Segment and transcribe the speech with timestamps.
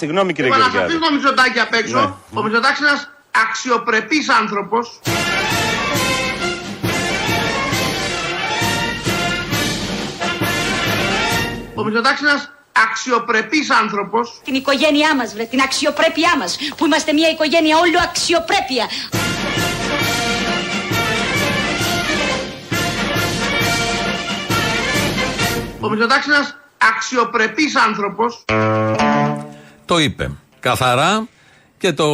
[0.00, 0.92] Συγγνώμη κύριε Λοιπόν, να Γεωργιάδη.
[0.92, 2.00] αφήσουμε το Μητσοτάκη απ' έξω.
[2.30, 2.38] Ναι.
[2.40, 3.10] Ο Μητσοτάκης είναι ένας
[3.44, 5.00] αξιοπρεπής άνθρωπος.
[11.74, 14.40] Ο Μητσοτάκης είναι ένας αξιοπρεπής άνθρωπος.
[14.44, 18.86] Την οικογένειά μας, βρε, την αξιοπρέπειά μας, που είμαστε μια οικογένεια όλο αξιοπρέπεια.
[25.80, 26.56] Ο Μητσοτάκης είναι ένας
[26.96, 28.44] αξιοπρεπής άνθρωπος.
[29.90, 30.30] Το είπε.
[30.60, 31.28] Καθαρά
[31.78, 32.06] και το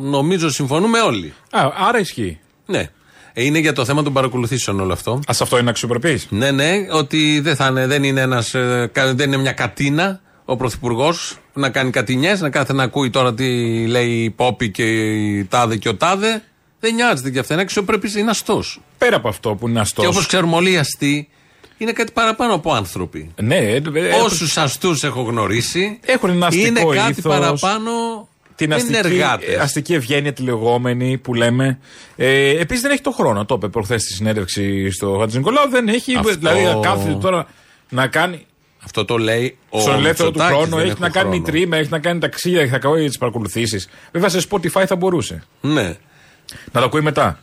[0.00, 1.34] νομίζω συμφωνούμε όλοι.
[1.50, 2.38] Α, άρα ισχύει.
[2.66, 2.88] Ναι.
[3.32, 5.12] Ε, Είναι για το θέμα των παρακολουθήσεων όλο αυτό.
[5.12, 6.20] Α αυτό είναι αξιοπρεπή.
[6.28, 10.20] Ναι, ναι, ότι δεν, θα είναι, δεν, είναι ένας, ε, κα- δεν είναι μια κατίνα
[10.44, 13.46] ο Πρωθυπουργός να κάνει κατηνιές, να κάθε να ακούει τώρα τι
[13.86, 16.42] λέει η Πόπη και η Τάδε και ο Τάδε.
[16.80, 17.52] Δεν νοιάζεται για αυτά.
[17.52, 18.80] Είναι αξιοπρεπής, είναι αστός.
[18.98, 20.04] Πέρα από αυτό που είναι αστός.
[20.04, 21.28] Και όπως ξέρουμε όλοι οι αστεί,
[21.82, 23.30] είναι κάτι παραπάνω από άνθρωποι.
[23.42, 27.90] Ναι, ε, ε, Όσους αστούς έχω γνωρίσει, Έχουν ένα αστικό είναι κάτι ήθος, παραπάνω.
[28.54, 29.56] την δεν αστική, είναι εργάτες.
[29.58, 31.78] αστική ευγένεια τη λεγόμενη που λέμε.
[32.16, 33.44] Ε, Επίσης δεν έχει το χρόνο.
[33.44, 35.68] Το είπε προχθές στη συνέντευξη στο Χατζη Νικολάου.
[35.70, 36.16] Δεν έχει.
[36.16, 37.46] Αυτό- Δηλαδή να κάθεται τώρα
[37.88, 38.44] να κάνει.
[38.84, 41.44] Αυτό το λέει ο στον ελεύθερο του Μητσοτάκης, χρόνο δεν έχει έχω να κάνει χρόνο.
[41.44, 43.88] τρίμμα, έχει να κάνει ταξίδια, έχει να κάνει τις παρακολουθήσεις.
[44.12, 45.42] Βέβαια σε Spotify θα μπορούσε.
[45.60, 45.82] Ναι,
[46.72, 47.38] Να το ακούει μετά.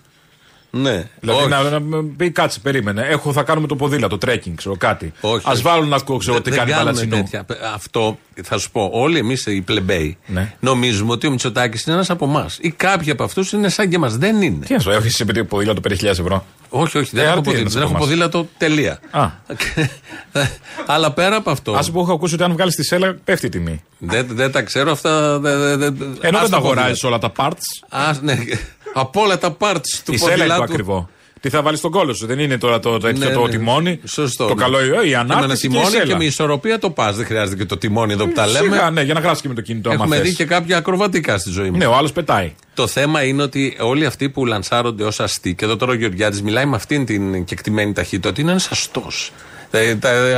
[0.69, 1.09] Ναι.
[1.19, 1.49] Δηλαδή Όχι.
[1.49, 3.01] να, να μου πει κάτσε, περίμενε.
[3.09, 5.13] Έχω, θα κάνουμε το ποδήλατο, τρέκινγκ, ξέρω κάτι.
[5.21, 5.61] Όχι, Α όχι.
[5.61, 7.15] βάλουν να ακούω, ξέρω τι Δεν κάνει κάνουμε παλατσινό.
[7.15, 7.45] τέτοια.
[7.73, 8.89] Αυτό θα σου πω.
[8.93, 10.53] Όλοι εμείς οι πλεμπέοι Ναι.
[10.59, 12.57] νομίζουμε ότι ο Μητσοτάκης είναι ένας από εμάς.
[12.61, 14.17] Ή κάποιοι από αυτούς είναι σαν και εμάς.
[14.17, 14.65] Δεν είναι.
[14.65, 16.45] Τι να σου έχεις επειδή ποδήλατο 5.000 ευρώ.
[16.69, 17.09] Όχι, όχι.
[17.13, 17.69] Δεν Ε, έχω άρα τι είναι ποδήλατο.
[17.73, 18.47] Δεν έχω ένας από ποδήλατο.
[18.57, 18.99] Τελεία.
[19.11, 19.29] Α.
[20.85, 21.71] Αλλά πέρα από αυτό.
[21.73, 23.83] Α πω, έχω ακούσει ότι αν βγάλεις τη σέλα πέφτει η τιμή.
[23.97, 25.39] Δεν, δεν τα ξέρω αυτά.
[25.39, 27.07] Δεν, δεν, δεν, Ενώ ας δεν το τα αγοράζεις ποδήλατο.
[27.07, 27.85] όλα τα parts.
[28.09, 28.37] Ας, ναι.
[28.99, 30.63] Από όλα τα parts του Η σέλα είναι το ποδηλάτου.
[30.63, 31.09] ακριβό.
[31.39, 32.25] Τι θα βάλεις στον κόλο σου.
[32.25, 33.49] Δεν είναι τώρα το τέτοιο Ναι, το ναι.
[33.49, 34.47] τιμόνι; Σωστό.
[34.47, 34.61] Το ναι.
[34.61, 35.57] καλό η Και με ένα ανάπτυξη.
[35.61, 36.17] Και η τιμόνι και, σέλα.
[36.17, 37.15] με ισορροπία το πας.
[37.15, 38.75] Δεν χρειάζεται και το τιμόνι εδώ που τα λέμε.
[38.75, 39.89] Σιγά, ναι, για να γράψει και με το κινητό.
[39.89, 40.27] άμα Έχουμε θες.
[40.29, 41.79] δει και κάποια ακροβατικά στη ζωή μας.
[41.79, 42.53] Ναι, ο άλλος πετάει.
[42.73, 46.41] Το θέμα είναι ότι όλοι αυτοί που λανσάρονται ως αστεί, και εδώ τώρα ο Γεωργιάδη
[46.41, 49.31] μιλάει με αυτήν την κεκτημένη ταχύτητα, ότι είναι ένας αστός.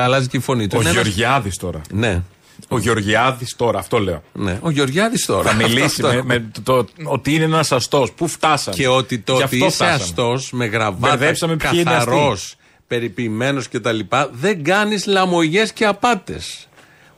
[0.03, 0.76] αλλάζει και η φωνή του.
[0.78, 1.81] Ο Είναι ένας- Γεωργιάδη τώρα.
[1.91, 2.22] Ναι,
[2.68, 4.24] Ο Γεωργιάδης τώρα, αυτό λέω.
[4.34, 4.59] ναι.
[4.62, 5.50] Ο Γεωργιάδης τώρα.
[5.50, 6.34] Θα μιλήσει Αυτό με, έχουμε.
[6.40, 8.12] με το, το ότι είναι ένας αστός.
[8.12, 10.03] Πού φτάσαμε; Και ότι το Γι' ότι αυτό είσαι φτάσαμε.
[10.03, 12.56] αστός με γραβάτα, Μπερδέψαμε ποιοι είναι καθαρός, αστεί.
[12.88, 14.00] περιποιημένο κτλ.
[14.31, 16.68] Δεν κάνεις λαμογές και απάτες.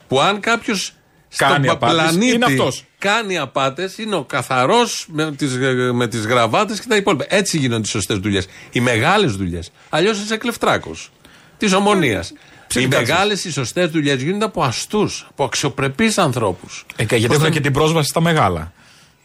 [0.08, 0.92] Που αν κάποιος
[1.36, 2.84] Κάνει στον απάτες, πλανήτη είναι αυτός.
[2.98, 5.46] κάνει απάτες, είναι ο καθαρός με τι
[5.92, 7.24] με τις γραβάτες και τα υπόλοιπα.
[7.28, 8.46] Έτσι γίνονται οι σωστές δουλειές.
[8.70, 9.70] Οι μεγάλες δουλειές.
[9.88, 11.10] Αλλιώς είσαι κλεφτράκος
[11.58, 12.32] της ομονίας.
[12.74, 13.08] Οι Ψιλικάτσες.
[13.08, 16.86] μεγάλες, οι σωστές δουλειές γίνονται από αστούς, από αξιοπρεπείς ανθρώπους.
[16.96, 18.72] Ε, και γιατί έχουν και την πρόσβαση στα μεγάλα.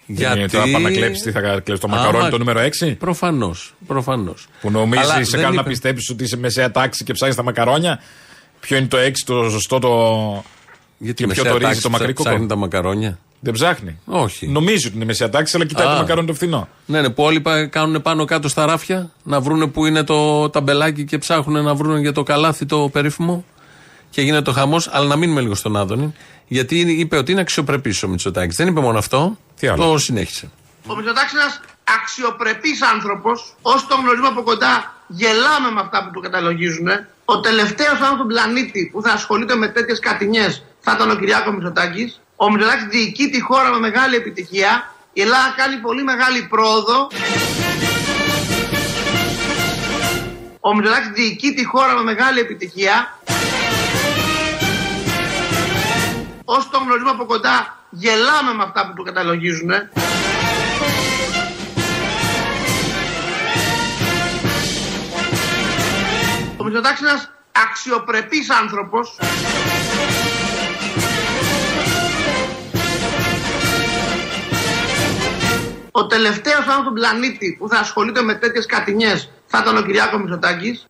[0.06, 0.52] Γιατί- Γιατί...
[0.58, 2.96] Τώρα πάνε να κλέψεις, τι θα κλέψεις το μακαρόνι Άμα- το νούμερο 6.
[3.00, 3.74] Προφανώς.
[3.88, 4.48] Προφανώς.
[4.62, 7.36] Που νομίζεις, Αλλά σε δεν κάνουν να είπε- πιστέψεις ότι είσαι μεσαία τάξη και ψάχνεις
[7.38, 8.00] τα μακαρόνια;
[8.60, 9.90] Ποιο είναι το 6, το σωστό, το.
[10.98, 12.30] Γιατί Και η ποιο μεσαία το ρύζι, τάξη το ψά- μακρύ κόκο.
[12.30, 14.00] Ψάχνει τα μακαρόνια; Δεν ψάχνει.
[14.06, 14.48] Όχι.
[14.48, 15.90] Νομίζει ότι είναι μεσαία τάξη, αλλά κοιτάει Α.
[15.92, 16.68] το μακαρόνι το φθηνό.
[16.86, 20.50] Ναι, ναι, που όλοι πα- κάνουν πάνω κάτω στα ράφια να βρούνε που είναι το
[20.50, 23.46] ταμπελάκι και ψάχνουν να βρούνε για το καλάθι το περίφημο.
[24.10, 24.90] Και γίνεται το χαμός.
[24.92, 26.14] Αλλά να μείνουμε λίγο στον Άδωνη.
[26.48, 28.56] Γιατί είναι- είπε ότι είναι αξιοπρεπής ο Μητσοτάκης.
[28.56, 29.38] Δεν είπε μόνο αυτό.
[29.60, 30.50] Τι άλλο; Το συνέχισε.
[30.88, 31.60] Ο Μητσοτάκης είναι ένας
[32.02, 33.56] αξιοπρεπής άνθρωπος.
[33.62, 36.88] Όσο τον γνωρίζουμε από κοντά, γελάμε με αυτά που του καταλογίζουν.
[37.26, 41.54] Ο τελευταίος άνθρωπος στον πλανήτη που θα ασχολείται με τέτοιες κατηνιές θα ήταν ο Κυριάκος
[41.54, 42.22] Μητσοτάκης.
[42.40, 44.94] Ο Μητσοτάκης διοικεί τη χώρα με μεγάλη επιτυχία.
[45.14, 47.08] Η Ελλάδα κάνει πολύ μεγάλη πρόοδο.
[50.60, 53.20] Ο Μητσοτάκης διοικεί τη χώρα με μεγάλη επιτυχία.
[56.46, 59.72] Όσο τον γνωρίζουμε από κοντά, γελάμε με αυτά που του καταλογίζουν.
[66.58, 69.18] Ο Μητσοτάκης είναι ένας αξιοπρεπής άνθρωπος.
[76.00, 80.20] Ο τελευταίος άνθρωπος στον πλανήτη που θα ασχολείται με τέτοιες κατηνιές θα ήταν ο Κυριάκος
[80.20, 80.86] Μητσοτάκης.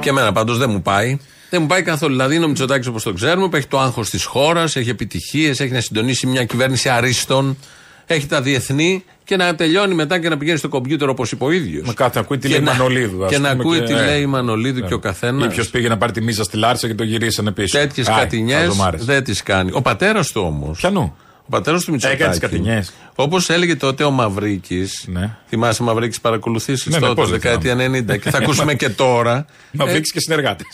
[0.00, 1.18] Και εμένα πάντως δεν μου πάει.
[1.50, 2.12] Δεν μου πάει καθόλου.
[2.12, 5.60] Δηλαδή είναι ο Μητσοτάκης όπως το ξέρουμε, που έχει το άγχος της χώρας, έχει επιτυχίες,
[5.60, 7.58] έχει να συντονίσει μια κυβέρνηση αρίστων,
[8.06, 11.50] έχει τα διεθνή και να τελειώνει μετά και να πηγαίνει στο κομπιούτερ όπως είπε ο
[11.50, 11.86] ίδιος.
[11.86, 13.24] Με κάθε ακούει τι λέει η Μανολίδου.
[13.24, 14.86] ας Και να πούμε, ακούει τι ε, λέει η Μανολίδου ε.
[14.86, 15.44] και ο καθένας.
[15.44, 17.78] Ή ποιος πήγε να πάρει τη μίζα στη Λάρισα και το γυρίσανε πίσω.
[17.78, 19.04] Τέτοιες Άι, κατηνιές χαζομάρες.
[19.04, 19.70] δεν τις κάνει.
[19.72, 20.70] Ο πατέρας του όμω.
[20.70, 21.16] Πιανού.
[21.48, 22.22] Ο πατέρας του Μητσοτάκη.
[22.22, 22.92] Έκανε τις κατηνιές.
[23.14, 25.04] Όπως έλεγε τότε ο Μαυρίκης.
[25.06, 25.36] Ναι.
[25.48, 27.74] Θυμάσαι Μαυρίκης παρακολουθήσεις Ναι, ναι, τότε, πώς δεν δεκαετία
[28.16, 28.18] 90.
[28.20, 29.46] και θα ακούσουμε και τώρα.
[29.70, 30.66] Να Ε, βρει και συνεργάτες.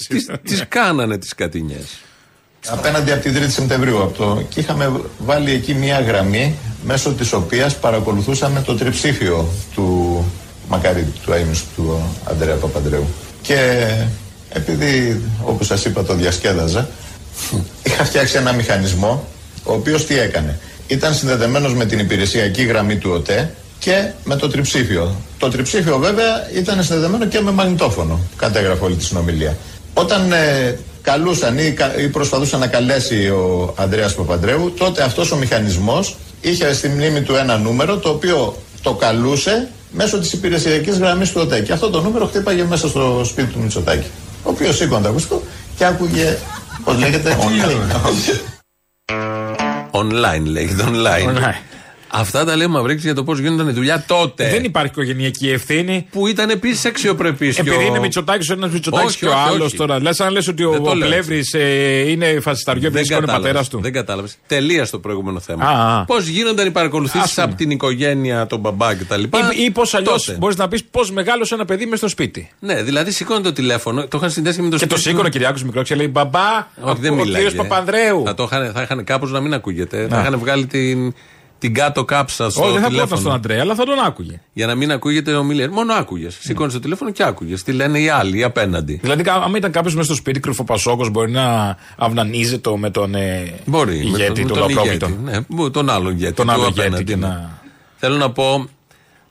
[0.43, 1.81] Τις κάνανε τις κατηνιέ.
[2.69, 4.43] Απέναντι από την 3η Σεπτεμβρίου από το...
[4.49, 6.55] και είχαμε βάλει εκεί μια γραμμή
[6.85, 10.25] μέσω της οποίας παρακολουθούσαμε το τριψήφιο του
[10.69, 13.07] Μακαρίτη, του αείμνηστου του Αντρέα Παπαντρέου.
[13.43, 13.87] Και
[14.49, 16.89] επειδή όπως σας είπα το διασκέδαζα
[17.87, 19.29] είχα φτιάξει ένα μηχανισμό
[19.65, 20.59] ο οποίος τι έκανε.
[20.87, 25.15] Ήταν συνδεδεμένος με την υπηρεσιακή γραμμή του ΟΤΕ και με το τριψήφιο.
[25.39, 29.57] Το τριψήφιο βέβαια ήταν συνδεδεμένο και με μαγνητόφωνο, κατέγραφε όλη τη συνομιλία.
[29.95, 35.37] Όταν ε, καλούσαν ή, κα- ή προσπαθούσαν να καλέσει ο Ανδρέας Παπαντρέου, τότε αυτός ο
[35.37, 41.31] μηχανισμός είχε στη μνήμη του ένα νούμερο το οποίο το καλούσε μέσω της υπηρεσιακής γραμμής
[41.31, 41.61] του ΟΤΕ.
[41.61, 44.07] Και αυτό το νούμερο χτύπαγε μέσα στο σπίτι του Μητσοτάκη.
[44.43, 45.43] Ο οποίος σήκωνε το ακουστικό
[45.77, 46.37] και άκουγε,
[46.85, 47.37] πώς λέγεται,
[49.94, 51.28] Online λέγεται, online.
[51.28, 51.56] Online.
[52.17, 54.49] Αυτά τα λέει ο Μαυρίξ για το πώς γίνονταν η δουλειά τότε.
[54.51, 56.07] Δεν υπάρχει οικογενειακή ευθύνη.
[56.11, 57.59] Που ήταν επίσης αξιοπρεπής.
[57.59, 59.77] Επειδή είναι Μητσοτάκης ο ένας Μητσοτάκης Όχι, και ο όχι, άλλος όχι.
[59.77, 60.01] τώρα.
[60.03, 63.27] Λες αν λες ότι ο, Δεν το ο λέω Πλεύρης ε, είναι φασισταριό επειδή είναι
[63.27, 63.81] πατέρας του.
[63.81, 64.37] Δεν κατάλαβες.
[64.47, 65.65] Τελεία στο προηγούμενο θέμα.
[65.65, 66.05] Α, α.
[66.05, 67.47] Πώς γίνονταν οι Ας παρακολουθήσει πούμε.
[67.47, 69.23] από την οικογένεια, τον μπαμπά κτλ.
[69.23, 69.29] Ή,
[69.65, 70.39] ή πώς αλλιώς Τότε.
[70.39, 72.51] μπορείς να πεις πώς μεγάλωσε ένα παιδί μες στο σπίτι.
[72.61, 75.25] Ναι, δηλαδή σηκώνει το τηλέφωνο, το είχαν συνδέσει με το Και το σπίτι σήκωνε ο
[75.25, 75.31] του.
[75.31, 77.43] Κυριάκος Μικρό και λέει Μπαμπά, Όχι, δεν ο μιλάει.
[77.43, 78.23] κύριος Παπανδρέου.
[78.27, 80.07] Θα, το είχαν, θα είχαν κάπως να μην ακούγεται.
[80.11, 80.21] Θα Να.
[80.23, 81.15] είχαν βγάλει την,
[81.65, 83.09] την κάτω κάψα στο Όχι, δεν θα τηλέφωνο.
[83.09, 84.41] κόταν στον Αντρέα, αλλά θα τον άκουγε.
[84.53, 85.71] Για να μην ακούγεται ο Μιλιέρ.
[85.71, 86.29] Μόνο άκουγε.
[86.31, 87.55] Σήκωνε το τηλέφωνο και άκουγε.
[87.55, 88.99] Τι λένε οι άλλοι, οι απέναντι.
[89.03, 93.53] Δηλαδή, κα- άμα ήταν κάποιος μέσα στο σπίτι κρυφοπασόκος, μπορεί να αυνανίζεται με τον ε,
[93.65, 93.97] Μπορεί.
[93.97, 95.07] ηγέτη, με τον τον απρόβλητο.
[95.07, 95.19] ηγέτη.
[95.25, 96.33] Ναι, μπο- τον άλλον ηγέτη.
[96.33, 97.27] Τον του άλλο ηγέτη απέναντι, και ναι.
[97.27, 97.59] να-
[97.97, 98.69] Θέλω να πω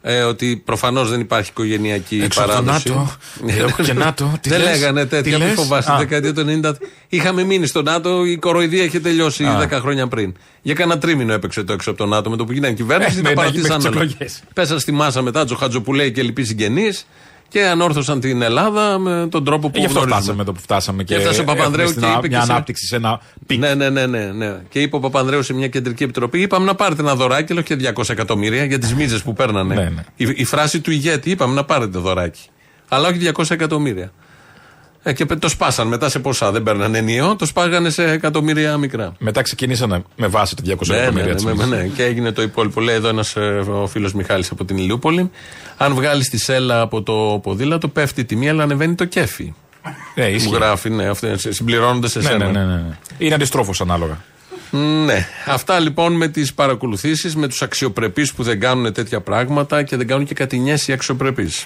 [0.05, 2.89] ε, ότι προφανώς δεν υπάρχει οικογενειακή Έξω από το παράδοση.
[2.89, 3.11] ΝΑΤΟ,
[3.65, 5.91] έχω και ΝΑΤΟ, τι δεν λες, λέγανε τι τέτοια, μην λες; φοβάσαι.
[5.91, 5.95] Α.
[5.97, 6.73] Τη δεκαετία του 90
[7.09, 9.67] είχαμε μείνει στο ΝΑΤΟ, η κοροϊδία είχε τελειώσει Α.
[9.71, 10.33] 10 χρόνια πριν.
[10.61, 13.17] Για κανένα τρίμηνο έπαιξε το έξω από το ΝΑΤΟ με το που γίνανε κυβέρνηση.
[13.19, 14.01] Ε, τα με- παρατήσαν μέχρι τις όλα.
[14.03, 14.43] εκλογές.
[14.53, 17.05] Πέσαν στη μάσα μετά Τσοχατζοπουλαίοι και λοιποί συγγενείς
[17.53, 20.21] και ανόρθωσαν την Ελλάδα με τον τρόπο που Ε, Γι' αυτό γνωρίζουμε.
[20.21, 22.51] φτάσαμε εδώ που φτάσαμε και έφτασε ο Παπανδρέου έχουμε και στην- είπε μια και σε-
[22.51, 23.59] ανάπτυξη σε ένα peak.
[23.59, 24.55] Ναι, ναι, ναι, ναι, ναι.
[24.69, 27.75] Και είπε ο Παπανδρέου σε μια κεντρική επιτροπή: Είπαμε να πάρετε ένα δωράκι, αλλά όχι
[27.75, 29.75] 200 εκατομμύρια για τις μίζες που παίρνανε.
[29.75, 30.03] Ναι, ναι.
[30.15, 32.41] Η, η φράση του ηγέτη: Είπαμε να πάρετε δωράκι.
[32.87, 34.11] Αλλά όχι 200 εκατομμύρια.
[35.05, 36.51] Ε, και το σπάσαν μετά σε ποσά.
[36.51, 39.13] Δεν παίρνανε ενιαίο, το σπάγανε σε εκατομμύρια μικρά.
[39.19, 41.67] Μετά ξεκινήσανε με βάση τα 200 Ναι, ναι, εκατομμύρια ναι, της ναι, Μίζης.
[41.69, 41.83] ναι.
[41.95, 42.81] Και έγινε το υπόλοιπο.
[42.81, 43.35] Λέει εδώ ένας
[43.69, 45.31] ο φίλος Μιχάλης από την Ηλιούπολη.
[45.77, 49.53] Αν βγάλεις τη σέλα από το ποδήλατο, πέφτει η τιμή, αλλά ανεβαίνει το κέφι.
[50.15, 50.47] Ναι, ισχύει.
[50.47, 52.45] Μου γράφει, ναι, αυτό συμπληρώνονται σε Ναι, σένα.
[52.45, 52.97] ναι, ναι, ναι, ναι.
[53.17, 54.17] Είναι αντιστρόφως ανάλογα.
[55.05, 55.27] Ναι.
[55.47, 60.07] Αυτά λοιπόν με τις παρακολουθήσεις, με τους αξιοπρεπείς που δεν κάνουν τέτοια πράγματα και δεν
[60.07, 61.65] κάνουν και κατηνιέ οι αξιοπρεπείς.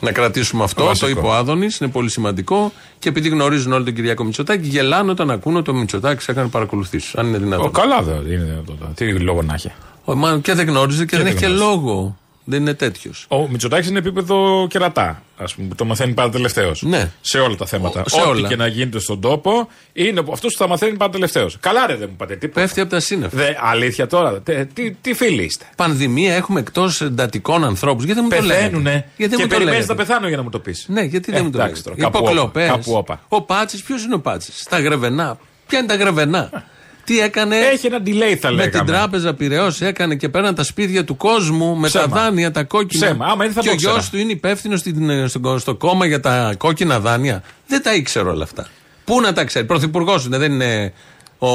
[0.00, 0.84] Να κρατήσουμε αυτό.
[0.84, 1.06] Βασικό.
[1.12, 2.72] Το είπε ο Άδωνης, είναι πολύ σημαντικό.
[2.98, 7.14] Και επειδή γνωρίζουν όλοι τον Κυριακό Μητσοτάκη, γελάνε όταν ακούνε ότι ο Μητσοτάκης έκανε παρακολουθήσεις.
[7.14, 7.72] Αν είναι Ο, δυνατόν.
[7.72, 8.94] καλά δεν είναι δυνατόν.
[8.94, 9.72] Τι λόγο να έχει.
[10.04, 11.64] Ο, μα, και δεν γνώριζε και, δεν δεν έχει και γνώριζε.
[11.64, 12.16] λόγο.
[12.48, 13.24] Δεν είναι τέτοιος.
[13.28, 15.22] Ο Μητσοτάκης είναι επίπεδο κερατά.
[15.36, 16.82] Α πούμε, το μαθαίνει πάρα τελευταίος.
[16.82, 17.10] Ναι.
[17.20, 18.02] Σε όλα τα θέματα.
[18.06, 18.48] Σε Ό,τι όλα.
[18.48, 21.56] και να γίνεται στον τόπο, είναι αυτός που θα μαθαίνει πάρα τελευταίος.
[21.60, 22.60] Καλά, ρε, δεν μου πάτε τίποτα.
[22.60, 23.36] Πέφτει από τα σύννεφα.
[23.36, 24.40] Δε, αλήθεια τώρα.
[24.40, 25.64] Τε, τι, τι φίλοι είστε.
[25.76, 28.04] Πανδημία έχουμε εκτός εντατικών ανθρώπους.
[28.04, 28.90] Γιατί δεν μου το λέτε; Πεθαίνουνε.
[28.90, 30.84] Γιατί δεν και μου το περιμένεις λέτε; να πεθάνω για να μου το πεις.
[30.88, 32.68] Ναι, γιατί δεν Ε, μου το εντάξει λέτε; τώρα, κάπου Υποκλοπές.
[32.68, 33.20] όπα, κάπου όπα.
[33.28, 35.38] Ο Πάτσης, ποιος είναι ο Πάτσης; Στα γρεβενά.
[35.66, 36.64] Ποια είναι τα γρεβενά;
[37.06, 38.70] Τι έκανε; Έχει ένα delay, θα με λέγαμε.
[38.70, 42.08] την τράπεζα Πυραιός έκανε και πέραν τα σπίτια του κόσμου με Ψέμα.
[42.08, 43.06] τα δάνεια, τα κόκκινα.
[43.06, 43.26] Ψέμα.
[43.26, 44.10] Άμα είναι, θα και το ο γιος ήξερα.
[44.10, 47.42] του είναι υπεύθυνος στην- στο, στο κόμμα για τα κόκκινα δάνεια.
[47.66, 48.66] Δεν τα ήξερε όλα αυτά.
[49.04, 50.92] Πού να τα ξέρει; Πρωθυπουργός είναι, δεν είναι
[51.38, 51.48] ο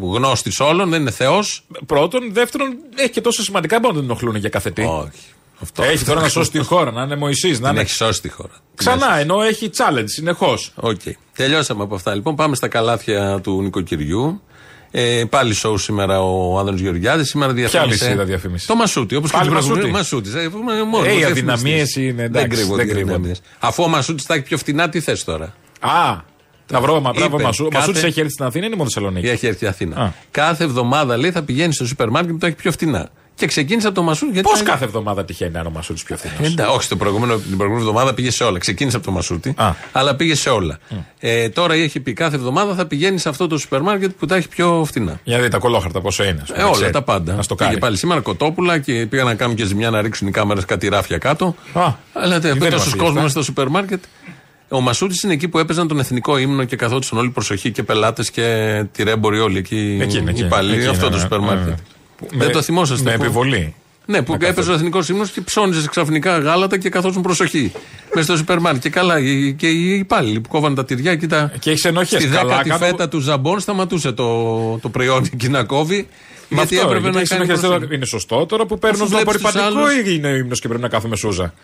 [0.00, 1.64] γνώστης όλων, δεν είναι Θεός.
[1.86, 2.32] Πρώτον.
[2.32, 4.82] Δεύτερον, έχει και τόσα σημαντικά που να τον ενοχλούν για κάθε τι.
[4.82, 5.10] Όχι.
[5.62, 5.82] Αυτό.
[5.82, 7.80] Έχει τώρα να σώσει τη χώρα, να είναι Μωυσής, να Την είναι.
[7.80, 8.52] έχει σώσει τη χώρα.
[8.74, 10.72] Ξανά, ενώ έχει challenge συνεχώς.
[10.74, 11.00] Οκ.
[11.36, 12.14] Τελειώσαμε από αυτά.
[12.14, 14.42] Λοιπόν, πάμε στα καλάθια του νοικοκυριού.
[14.96, 17.28] Ε, πάλι σοου σήμερα ο Άδωνος Γεωργιάδης.
[17.28, 17.78] Σήμερα διαφήμισε.
[18.06, 19.16] αλυσίδα διαφήμιση; Το Μασούτη.
[19.16, 19.88] Όπως και Πάλι το προηγούμενο.
[19.88, 20.28] Μασούτη.
[20.30, 20.44] Μασούτη.
[20.46, 21.52] Ε, πούμε, μόνος Ε, οι διαφημιστής.
[21.52, 22.76] αδυναμίες είναι, Δεν εντάξει, κρύβονται.
[22.76, 23.12] δεν οι κρύβονται.
[23.14, 23.40] αδυναμίες.
[23.58, 26.16] Αφού ο Μασούτης τα έχει πιο φτηνά, τι θες τώρα; Α,
[26.72, 27.64] να βρω μα, μπράβο Είπε, Μασού.
[27.64, 29.28] Ο κάθε- Μασούτη έχει έρθει στην Αθήνα ή είναι μόνο Θεσσαλονίκη.
[29.28, 29.96] Έχει έρθει η Αθήνα.
[29.96, 30.10] Α.
[30.30, 33.08] Κάθε εβδομάδα λέει θα πηγαίνει στο σούπερ μάρκετ που το έχει πιο φτηνά.
[33.36, 34.32] Και ξεκίνησε από το Μασούτη.
[34.32, 36.96] γιατί Πώς τα- κάθε εβδομάδα τυχαίνει να είναι ο Μασούτη πιο φθηνός; Εντά, όχι, στο
[36.96, 38.58] προηγούμενο, την προηγούμενη εβδομάδα πήγε σε όλα.
[38.58, 39.72] Ξεκίνησε από το Μασούτη, Α.
[39.92, 40.78] αλλά πήγε σε όλα.
[41.18, 44.36] Ε, τώρα έχει πει κάθε εβδομάδα θα πηγαίνει σε αυτό το σούπερ μάρκετ που τα
[44.36, 45.20] έχει πιο φτηνά.
[45.24, 46.38] Για να δείτε τα κολόχαρτα πόσο είναι.
[46.42, 46.90] ας πούμε, Ε, όλα ξέρει.
[46.92, 47.34] τα πάντα.
[47.34, 47.80] Να στο Πήγε κάνει.
[47.80, 51.18] πάλι σήμερα κοτόπουλα και πήγαν να κάνουν και ζημιά να ρίξουν οι κάμερες κάτι ράφια
[51.18, 51.54] κάτω.
[51.72, 53.28] Α, Αλλά δεν δεν τόσο μας κόσμο αυτά.
[53.28, 54.02] στο σούπερ μάρκετ.
[54.68, 58.30] Ο Μασούτη είναι εκεί που έπαιζαν τον εθνικό ύμνο και καθόντουσαν όλοι προσοχή και πελάτες
[58.30, 59.98] και τυρέμποροι όλοι εκεί.
[60.02, 60.76] Εκεί είναι, εκεί οι είναι, υπάλληλοι.
[60.76, 61.78] εκεί Αυτό είναι, το ναι, σούπερ ναι, μάρκετ.
[62.20, 62.28] Ναι.
[62.38, 63.10] Δεν Με- το θυμόσαστε.
[63.10, 63.74] Με που- επιβολή.
[64.06, 64.74] Ναι, που Να έπαιζε ο καθόταν.
[64.74, 67.72] εθνικός ύμνο και ψώνιζε ξαφνικά γάλατα και καθόσουν προσοχή.
[68.14, 68.82] Μέσα στο σούπερ μάρκετ.
[68.82, 71.52] Και καλά, οι- και οι υπάλληλοι που κόβαν τα τυριά και τα.
[71.58, 72.22] Και έχεις ενοχές.
[72.22, 75.96] Στη Καλά δέκατη κάτω- φέτα του Ζαμπόν σταματούσε το, το προϊόν εκεί να κόβει.
[76.48, 77.42] Με γιατί αυτό, έπρεπε γιατί να έχεις κάνει.
[77.42, 77.80] ενοχές, προσοχή.
[77.82, 80.34] τώρα Είναι σωστό τώρα που παίρνω Αφού το βλέπεις τους απορριπαντικό άλλους- ή είναι ο
[80.34, 81.54] ύμνος και πρέπει να κάθομαι σούζα.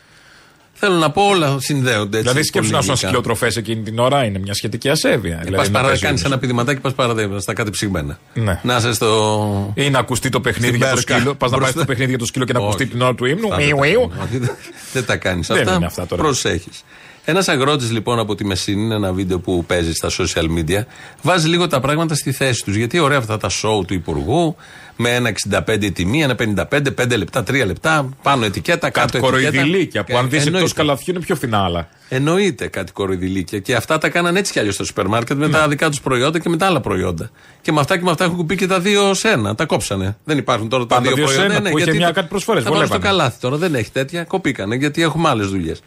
[0.82, 2.28] Θέλω να πω όλα συνδέονται έτσι.
[2.28, 5.36] Δηλαδή σκέψου να σου πολύ σκυλοτροφέ εκείνη την ώρα είναι μια σχετική ασέβεια.
[5.36, 6.32] Πα Δηλαδή, να παρά, παίζει κάνεις ύμνος.
[6.32, 8.18] ένα πηδηματάκι, πας παραδείγματα στα κάτι ψυγμένα.
[8.34, 8.60] Ναι.
[8.62, 9.72] Να είσαι στο.
[9.76, 11.14] Ή να ακουστεί το παιχνίδι Στην για το Μπέρκα.
[11.16, 11.34] σκύλο.
[11.34, 11.78] Πας να πάει Μπροστά.
[11.78, 12.92] στο παιχνίδι για το σκύλο και να ακουστεί Όχι.
[12.92, 13.46] την ώρα του ύμνου.
[13.46, 14.08] Αυτά δεν Μιου, τα μιου.
[14.08, 14.24] κάνεις.
[14.28, 14.56] Όχι, δεν-
[14.92, 15.74] Δεν τα κάνεις Δεν αυτά.
[15.74, 16.22] είναι αυτά τώρα.
[16.22, 16.84] Προσέχεις.
[17.24, 20.82] Ένας αγρότης λοιπόν από τη Μεσίνη, είναι ένα βίντεο που παίζει στα social media,
[21.22, 22.76] βάζει λίγο τα πράγματα στη θέση τους.
[22.76, 24.56] Γιατί ωραία αυτά τα show του Υπουργού,
[24.96, 25.32] με ένα
[25.66, 29.50] 65 η τιμή, ένα 55, 5 λεπτά, 3 λεπτά, πάνω ετικέτα, κάτω Κάτι ετικέτα.
[29.60, 30.74] κοροϊδηλίκια που αν δεις εκτός Εννοείται.
[30.74, 31.88] καλαθιού είναι πιο φθηνά άλλα.
[32.08, 33.58] Εννοείται κάτι κοροϊδηλίκια.
[33.58, 36.38] Και αυτά τα κάναν έτσι κι αλλιώς στο σούπερ μάρκετ με τα δικά τους προϊόντα
[36.38, 37.30] και με τα άλλα προϊόντα.
[37.60, 39.54] Και με αυτά και με αυτά έχουν κουπεί και τα δύο σε ένα.
[39.54, 40.16] Τα κόψανε.
[40.24, 41.54] Δεν υπάρχουν τώρα τα Πάντα δύο δύο σε προϊόντα.
[41.56, 43.18] ένα, που είχε γιατί μια τα- κάτι προσφορές, Τα βάλουν στο βολεύανε.
[43.18, 43.56] καλάθι τώρα.
[43.56, 44.24] Δεν έχει τέτοια.
[44.24, 45.80] Κοπήκανε γιατί έχουμε άλλες δουλειές.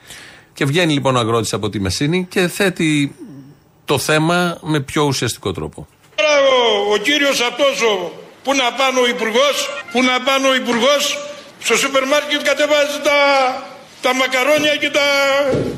[0.53, 3.15] Και βγαίνει λοιπόν ο αγρότης από τη Μεσίνη και θέτει
[3.85, 5.87] το θέμα με πιο ουσιαστικό τρόπο.
[6.15, 8.11] Τώρα ο, ο κύριος αυτός ο,
[8.43, 9.55] που να πάνε ο υπουργός,
[9.91, 11.01] που να πάνε ο υπουργός
[11.59, 13.19] στο σούπερ μάρκετ κατεβάζει τα,
[14.01, 15.07] τα μακαρόνια και τα,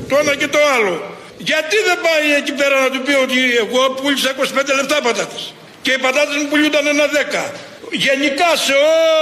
[0.08, 0.94] το ένα και το άλλο.
[1.38, 5.54] Γιατί δεν πάει εκεί πέρα να του πει ότι εγώ πούλησα 25 λεπτά πατάτες
[5.86, 7.52] και οι πατάτες μου πουλούνταν ένα 10.
[8.06, 8.74] Γενικά σε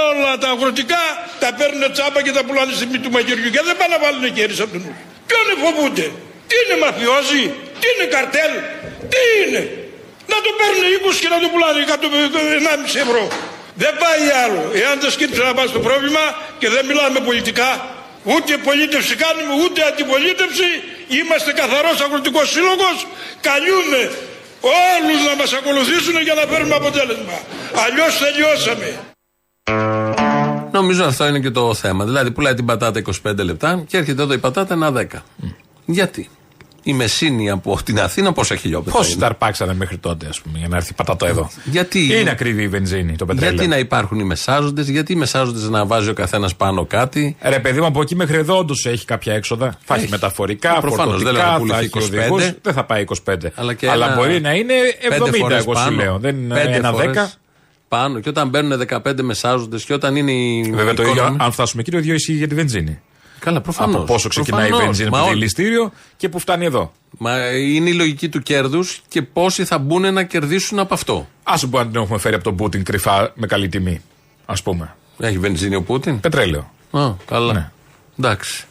[0.09, 1.03] όλα τα αγροτικά
[1.39, 4.35] τα παίρνουν τσάμπα και τα πουλάνε στη μύτη του μαγειριού και δεν πάνε να βάλουν
[4.35, 4.95] χέρι από τον νου.
[5.27, 6.07] Ποιον φοβούνται;
[6.49, 7.43] Τι είναι μαφιόζοι,
[7.79, 8.53] τι είναι καρτέλ,
[9.11, 9.61] τι είναι;
[10.31, 13.23] Να το παίρνουν 20 και να το πουλάνε 1,5 ευρώ.
[13.83, 14.63] Δεν πάει άλλο.
[14.81, 16.23] Εάν δεν σκύψει να πάει στο πρόβλημα
[16.59, 17.69] και δεν μιλάμε πολιτικά,
[18.23, 20.67] ούτε πολίτευση κάνουμε, ούτε αντιπολίτευση,
[21.07, 23.07] είμαστε καθαρός αγροτικός σύλλογος,
[23.41, 24.11] καλούμε
[24.61, 27.37] όλους να μας ακολουθήσουν για να φέρουμε αποτέλεσμα.
[27.85, 28.99] Αλλιώς τελειώσαμε.
[30.75, 32.05] Νομίζω αυτό είναι και το θέμα.
[32.05, 35.03] Δηλαδή πουλάει την πατάτα 25 λεπτά και έρχεται εδώ η πατάτα ένα 10.
[35.85, 36.29] Γιατί;
[36.83, 38.93] Η Μεσίνη από την Αθήνα πόσα χιλιόμετρα.
[38.93, 42.29] Πόσοι είναι; τα αρπάξανε μέχρι τότε, ας πούμε, για να έρθει πατάτα εδώ; Γιατί- Είναι
[42.29, 43.53] ακριβή η βενζίνη, το πετρέλαιο.
[43.53, 47.59] Γιατί να υπάρχουν οι μεσάζοντες, γιατί οι μεσάζοντες να βάζει ο καθένας πάνω κάτι; Ρε
[47.59, 49.77] παιδί μου, από εκεί μέχρι εδώ όντως έχει κάποια έξοδα.
[49.83, 50.11] Θα έχει Έχει.
[50.11, 52.33] μεταφορικά, Ε, προφανώς, δεν λέω να φορτωτικά, θα πουληθεί έχει 25.
[52.33, 52.51] οδηγούς.
[52.61, 53.51] Δεν θα πάει 25.
[53.55, 54.73] Αλλά, και ένα- μπορεί να είναι
[55.09, 56.17] πέντε 70, φορές εγώ σου πάνω, λέω.
[56.19, 57.31] Δεν είναι πέντε ένα φορές 10.
[57.87, 58.19] Πάνω.
[58.19, 60.71] Και όταν μπαίνουν 15 μεσάζοντες και όταν είναι η.
[60.75, 62.99] Βέβαια το ίδιο, οικονομία- αν φτάσουμε εκεί, το ίδιο ισχύει για τη βενζίνη.
[63.39, 63.95] Καλά, προφανώς.
[63.95, 66.91] Από πόσο ξεκινάει η βενζίνη από το δηληστήριο και που φτάνει εδώ.
[67.17, 71.27] Μα είναι η λογική του κέρδους και πόσοι θα μπουν να κερδίσουν από αυτό.
[71.43, 74.01] Άσο που αν την έχουμε φέρει από τον Πούτιν κρυφά με καλή τιμή.
[74.45, 74.95] Α πούμε.
[75.19, 76.71] Έχει βενζίνη ο Πούτιν; Πετρέλαιο.
[76.91, 77.53] Α, καλά.
[77.53, 77.71] Ναι.
[78.19, 78.65] Εντάξει.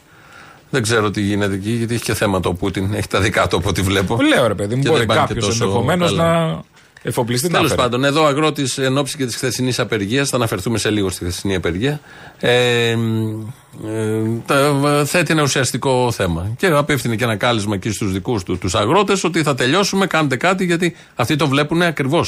[0.69, 2.93] Δεν ξέρω τι γίνεται εκεί, γιατί έχει και θέματα ο Πούτιν.
[2.93, 4.17] Έχει τα δικά του από ό,τι βλέπω.
[4.33, 6.45] Λέω ρε παιδί μου, Και μπορεί δεν πάνε και κάποιος τόσο ενδεχομένως καλά.
[6.47, 6.61] να
[7.07, 7.81] εφοπλιστεί να Τέλο φέρει.
[7.81, 11.23] πάντων, εδώ ο αγρότη εν ώψη και τη χθεσινή απεργία, θα αναφερθούμε σε λίγο στη
[11.23, 11.99] χθεσινή απεργία,
[12.39, 12.95] ε, ε,
[14.45, 16.51] τα- θέτει ένα ουσιαστικό θέμα.
[16.57, 20.35] Και απέφθινε και ένα κάλεσμα εκεί στου δικού του τους αγρότε ότι θα τελειώσουμε, κάντε
[20.35, 22.25] κάτι, γιατί αυτοί το βλέπουν ακριβώ.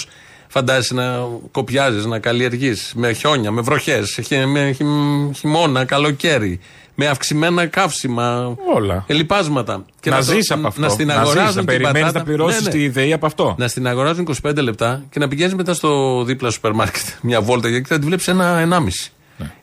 [0.49, 1.17] Φαντάζεσαι να
[1.51, 4.03] κοπιάζει, να καλλιεργεί με χιόνια, με βροχέ,
[4.47, 6.59] με χει- χειμώνα, καλοκαίρι,
[6.99, 9.03] με αυξημένα καύσιμα, Όλα.
[9.07, 9.85] ελιπάσματα.
[9.99, 10.81] Και να το- ζεις από αυτό.
[10.81, 12.19] Να στην να, ζεις, αγοράζουν να την περιμένεις πατάτα.
[12.19, 12.71] να πληρώσεις Ναι, ναι.
[12.73, 13.55] τη ιδέα από αυτό.
[13.57, 17.69] Να στην αγοράζουν 25 λεπτά και να πηγαίνεις μετά στο δίπλα σούπερ μάρκετ μια βόλτα
[17.71, 19.11] και θα τη βλέπεις ένα ενάμιση.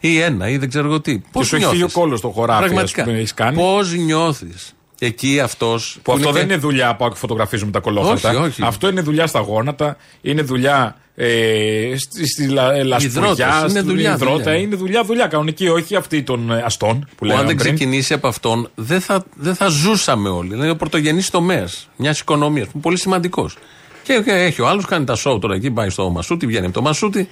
[0.00, 1.18] Ή ένα, ή δεν ξέρω εγώ τι.
[1.32, 1.44] Πώς Ναι.
[1.48, 3.00] σου έχει φύγει ο κόλλος στο χωράφι, Πραγματικά.
[3.02, 5.98] ας πούμε, έχεις κάνει; Πώς νιώθεις; Εκεί αυτός.
[6.02, 8.28] Που αυτό δεν είναι δουλειά που φωτογραφίζουμε τα κολόχαρτα.
[8.28, 8.62] Όχι, όχι.
[8.64, 13.68] Αυτό είναι δουλειά στα γόνατα, είναι δουλειά ε, στη, στη λα, ε, λασπουριά, Υδρότες, είναι
[13.68, 14.42] στη δουλειά, υδρότα.
[14.42, 14.54] δουλειά.
[14.58, 17.74] Είναι δουλειά, δουλειά κανονική, όχι αυτή των ε, αστών που Που αν λέγαμε δεν πριν.
[17.74, 20.54] ξεκινήσει από αυτόν, δεν θα, δεν θα ζούσαμε όλοι.
[20.54, 22.66] Είναι ο πρωτογενής τομέας μιας οικονομίας.
[22.80, 23.56] Πολύ σημαντικός.
[24.02, 26.82] Και έχει ο άλλος, κάνει τα σοου τώρα εκεί, πάει στο Μασούτι, βγαίνει από το
[26.82, 27.28] Μασούτι,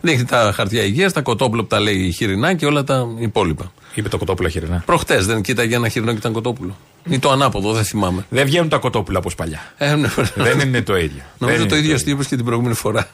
[0.00, 3.72] δείχνει τα χαρτιά υγείας, τα κοτόπουλα που τα λέει η χοιρινά και όλα τα υπόλοιπα.
[3.94, 4.82] Είπε το κοτόπουλο χοιρινά.
[4.86, 6.76] Προχτές δεν κοίταγε ένα χοιρινό και ήταν κοτόπουλο.
[7.08, 8.26] Ή το ανάποδο, δεν θυμάμαι.
[8.28, 9.72] Δεν βγαίνουν τα κοτόπουλα όπως παλιά.
[9.76, 11.22] Ε, ναι, δεν είναι το ίδιο.
[11.38, 13.08] Νομίζω Δεν το είναι ίδιο τι είπε και την προηγούμενη φορά.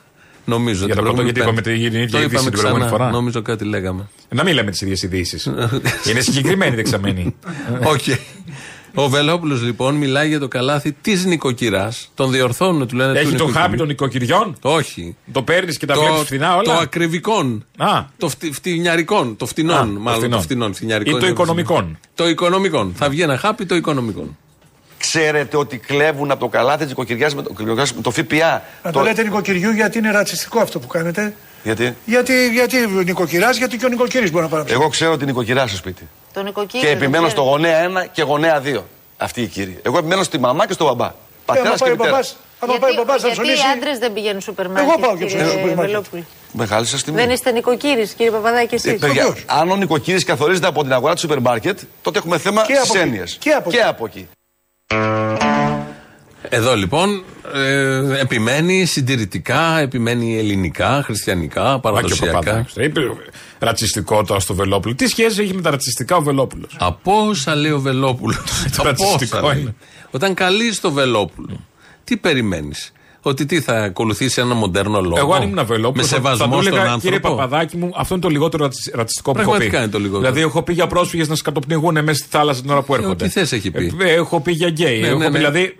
[0.46, 0.86] Νομίζω.
[0.86, 1.90] Για την το κοτό, προηγούμενη γιατί είπαμε Πέμπτη.
[1.90, 2.98] την ίδια Το είδηση είπαμε την προηγούμενη ξανά.
[3.04, 3.10] φορά.
[3.10, 4.08] Νομίζω κάτι λέγαμε.
[4.34, 5.44] Να μην λέμε τις ίδιες ειδήσεις.
[6.10, 7.34] είναι συγκεκριμένη δεξαμένη.
[7.84, 8.00] Οκ.
[8.98, 12.10] Ο Βελόπουλος λοιπόν μιλάει για το καλάθι της νοικοκυράς.
[12.14, 13.76] Τον διορθώνουν, του λένε Έχει του το χάπι νοικοκυριού.
[13.78, 14.56] των οικοκυριών.
[14.60, 15.16] Όχι.
[15.32, 17.64] Το παίρνεις και τα Το, βλέπεις φθηνά όλα; το ακριβικών.
[17.76, 19.36] Α, Το φτι, φτηνιαρικών.
[19.36, 20.02] Το φτηνών, Α, μάλλον.
[20.02, 20.40] το Το φτηνών.
[20.42, 20.74] φτηνών.
[20.74, 21.98] φτηνιαρικό Ή το είναι οικονομικών.
[22.14, 22.92] Το οικονομικών.
[22.96, 24.36] Θα βγει ένα χάπι το οικονομικών.
[24.98, 28.62] Ξέρετε ότι κλέβουν από το καλάθι της οικοκυριάς με, το- οικοκυριάς με το ΦΠΑ.
[28.82, 33.76] Να το λέτε νοικοκυριού γιατί είναι ρατσιστικό αυτό που κάνετε; Γιατί; Γιατί, γιατί νοικοκυράς, γιατί
[33.76, 34.72] και ο νοικοκυρής μπορεί να πάρει.
[34.72, 36.08] εγώ ξέρω την οικοκυριά στο σπίτι.
[36.32, 36.86] Το νοικοκύριο.
[36.86, 37.56] και επιμένω το στο ξέρω.
[37.56, 38.80] γονέα 1 και γονέα 2.
[39.16, 39.78] Αυτοί οι κύριοι.
[39.82, 41.06] Εγώ επιμένω στη μαμά και στο μπαμπά.
[41.06, 41.10] Ε,
[41.44, 42.12] Πατέρας άμα και πάει ο μητέρας.
[42.12, 43.66] μπαμπάς, άμα πάει ο Γιατί, μπαμπάς να γιατί ψωνίσει.
[43.66, 44.88] οι άντρες δεν πηγαίνουν σούπερ μάρκετ.
[44.88, 45.94] Εγώ πάω και κύριε ψωνίζω στο σούπερ μάρκετ.
[45.94, 46.22] Βελόπουλε.
[46.52, 47.16] Μεγάλη σας τιμή.
[47.16, 48.98] Δεν είστε νοικοκύρης, κύριε Παπαδάκη, Ε, εσείς.
[49.00, 52.62] παιδιά, Ποιος; αν ο νοικοκύρης καθορίζεται από την αγορά του σούπερ μάρκετ, τότε έχουμε θέμα
[52.66, 53.06] Και από εκεί.
[53.08, 53.24] στην έννοια.
[53.38, 53.80] Και από εκεί.
[53.80, 54.28] από εκεί.
[56.48, 57.24] Εδώ λοιπόν
[57.54, 62.32] ε, επιμένει συντηρητικά, επιμένει ελληνικά, χριστιανικά, Μα και ο παραδοσιακά.
[62.32, 62.74] Παπαδάκης.
[62.76, 63.00] Είπε
[63.58, 64.94] ρατσιστικό τώρα στο Βελόπουλο.
[64.94, 68.66] Τι σχέση έχει με τα ρατσιστικά ο Βελόπουλος; Από όσα λέει ο Βελόπουλος.
[68.82, 69.74] ρατσιστικό είναι.
[70.10, 71.66] Όταν καλείς το Βελόπουλο,
[72.04, 72.92] τι περιμένεις;
[73.28, 75.92] Ότι τι θα ακολουθήσει ένα μοντέρνο λόγο; Εγώ αν ήμουν Βελόπουλο.
[76.02, 78.64] Με θα- σεβασμό θα του στον έλεγα, άνθρωπο; Κύριε Παπαδάκη μου, αυτό είναι το λιγότερο
[78.64, 79.56] ρατσι- ρατσιστικό που έχω πει.
[79.56, 80.20] Πραγματικά είναι το λιγότερο.
[80.20, 83.24] Δηλαδή, έχω πει για πρόσφυγες να σκατοπνιγούν μέσα στη θάλασσα την ώρα που έρχονται.
[83.24, 83.96] ό,τι θες έχει πει.
[84.00, 85.00] Ε, έχω πει για γκέι.
[85.00, 85.38] Ναι, έχω ναι, πει, ναι.
[85.38, 85.76] δηλαδή.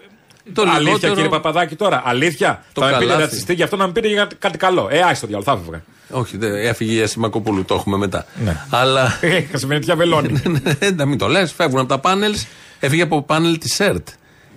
[0.53, 2.03] Το αλήθεια, λιγότερο- κύριε Παπαδάκη, τώρα.
[2.05, 2.65] Αλήθεια.
[2.73, 3.23] Το θα με πείτε καλάθι.
[3.23, 4.89] ρατσιστή, γι' αυτό να μην πείτε για κάτι καλό.
[4.91, 5.83] Ε, άστο διάλογο, θα έφευγα.
[6.11, 8.27] Όχι, δεν- έφυγε η Εύση Μακοπούλου, το έχουμε μετά.
[8.45, 8.57] Ναι.
[8.71, 9.19] Αλλά.
[9.23, 10.43] Είχα σημαίνει πια βελόνι.
[10.97, 12.47] να μην το λες, φεύγουν από τα πάνελς.
[12.81, 14.09] Έφυγε από πάνελ της ΕΡΤ.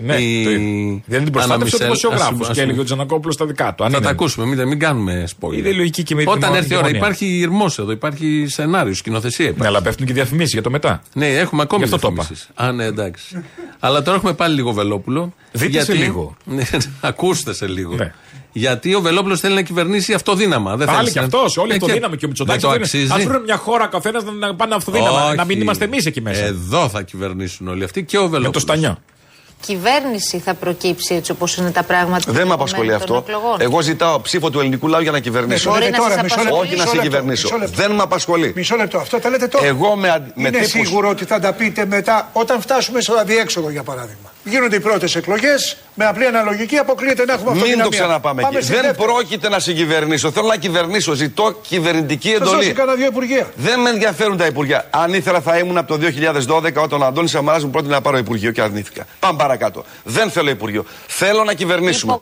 [0.02, 0.60] Ναι, Η- το είδα.
[1.06, 1.80] Δεν την προστάτευσε ο Άννα Μισελ.
[1.80, 3.84] δημοσιογράφος Ας- ας- και έλεγε ο Τζανακόπουλος στα δικά του.
[3.84, 5.58] Αν Θα είναι- τα ακούσουμε, μην, μην κάνουμε spoiler.
[5.58, 7.00] Είναι λογική και με Όταν δημο- έρθει η ώρα, δημονία.
[7.08, 9.46] υπάρχει ηρμός εδώ, υπάρχει σενάριο, σκηνοθεσία.
[9.46, 9.68] Ναι, Υπάρχει.
[9.74, 11.02] αλλά πέφτουν και διαφημίσεις για το μετά.
[11.14, 12.50] Ναι, έχουμε ακόμη Γι' αυτό το διαφημίσεις.
[12.56, 13.44] Α, ναι, εντάξει.
[13.80, 15.34] αλλά τώρα έχουμε πάλι λίγο Βελόπουλο.
[15.52, 16.38] Δείτε σε λίγο.
[16.44, 16.64] Ναι,
[17.02, 17.96] ακούστε σε λίγο.
[17.96, 18.14] Ναι.
[18.52, 20.76] Γιατί ο Βελόπουλος θέλει να κυβερνήσει αυτοδύναμα.
[20.78, 22.62] Δεν Πάλι θέλει και να- αυτός, όλοι Ε, αυτοδύναμοι και ο Μητσοτάκης.
[22.62, 23.12] Δεν το αξίζει.
[23.12, 25.34] Α βρουν μια χώρα καθένας να, να πάνε αυτοδύναμα.
[25.36, 25.62] Να μην Όχι.
[25.64, 26.44] είμαστε εμείς εκεί μέσα.
[26.46, 28.46] Εδώ θα κυβερνήσουν όλοι αυτοί και ο Βελόπουλο.
[28.48, 28.98] Με το στανιό.
[29.66, 32.32] Κυβέρνηση θα προκύψει έτσι όπως είναι τα πράγματα.
[32.32, 33.24] Δεν με στο απασχολεί moment των αυτό.
[33.28, 33.56] εκλογών.
[33.60, 35.70] Εγώ ζητάω ψήφο του ελληνικού λαού για να κυβερνήσω.
[35.70, 36.60] Μπορεί λέτε να τώρα, σας μισό απασχολεί.
[36.60, 37.48] λεπτό, Όχι να μισό σε λεπτό, κυβερνήσω.
[37.48, 37.82] μισό λεπτό.
[37.82, 38.52] Δεν με απασχολεί.
[38.56, 39.66] Μισό λεπτό, αυτό τα λέτε τώρα.
[39.66, 43.14] Εγώ με, αν- με είναι τύπους- σίγουρο ότι θα τα πείτε μετά, όταν φτάσουμε στο
[43.14, 44.32] αδιέξοδο για παράδειγμα.
[44.44, 48.00] Γίνονται οι πρώτες εκλογές, με απλή αναλογική αποκλείεται να έχουμε Μην το αυτοδυναμία.
[48.00, 48.66] ξαναπάμε Πάμε εκεί.
[48.66, 49.08] στη Δεν δεύτερη.
[49.12, 50.32] πρόκειται να συγκυβερνήσω.
[50.32, 51.14] Θέλω να κυβερνήσω.
[51.14, 52.72] Ζητώ κυβερνητική Θα δώσει εντολή.
[52.74, 53.52] κανένα δύο υπουργεία.
[53.56, 54.88] Δεν με ενδιαφέρουν τα υπουργεία.
[54.90, 58.18] Αν ήθελα θα ήμουν από το 2012 όταν ο Αντώνης Σαμαράς μου πρότεινε να πάρω
[58.18, 59.06] υπουργείο και αρνήθηκα.
[59.20, 59.86] Πάμε παρακάτω.
[60.04, 60.86] Δεν θέλω υπουργείο.
[61.08, 62.20] Θέλω να κυβερνήσουμε.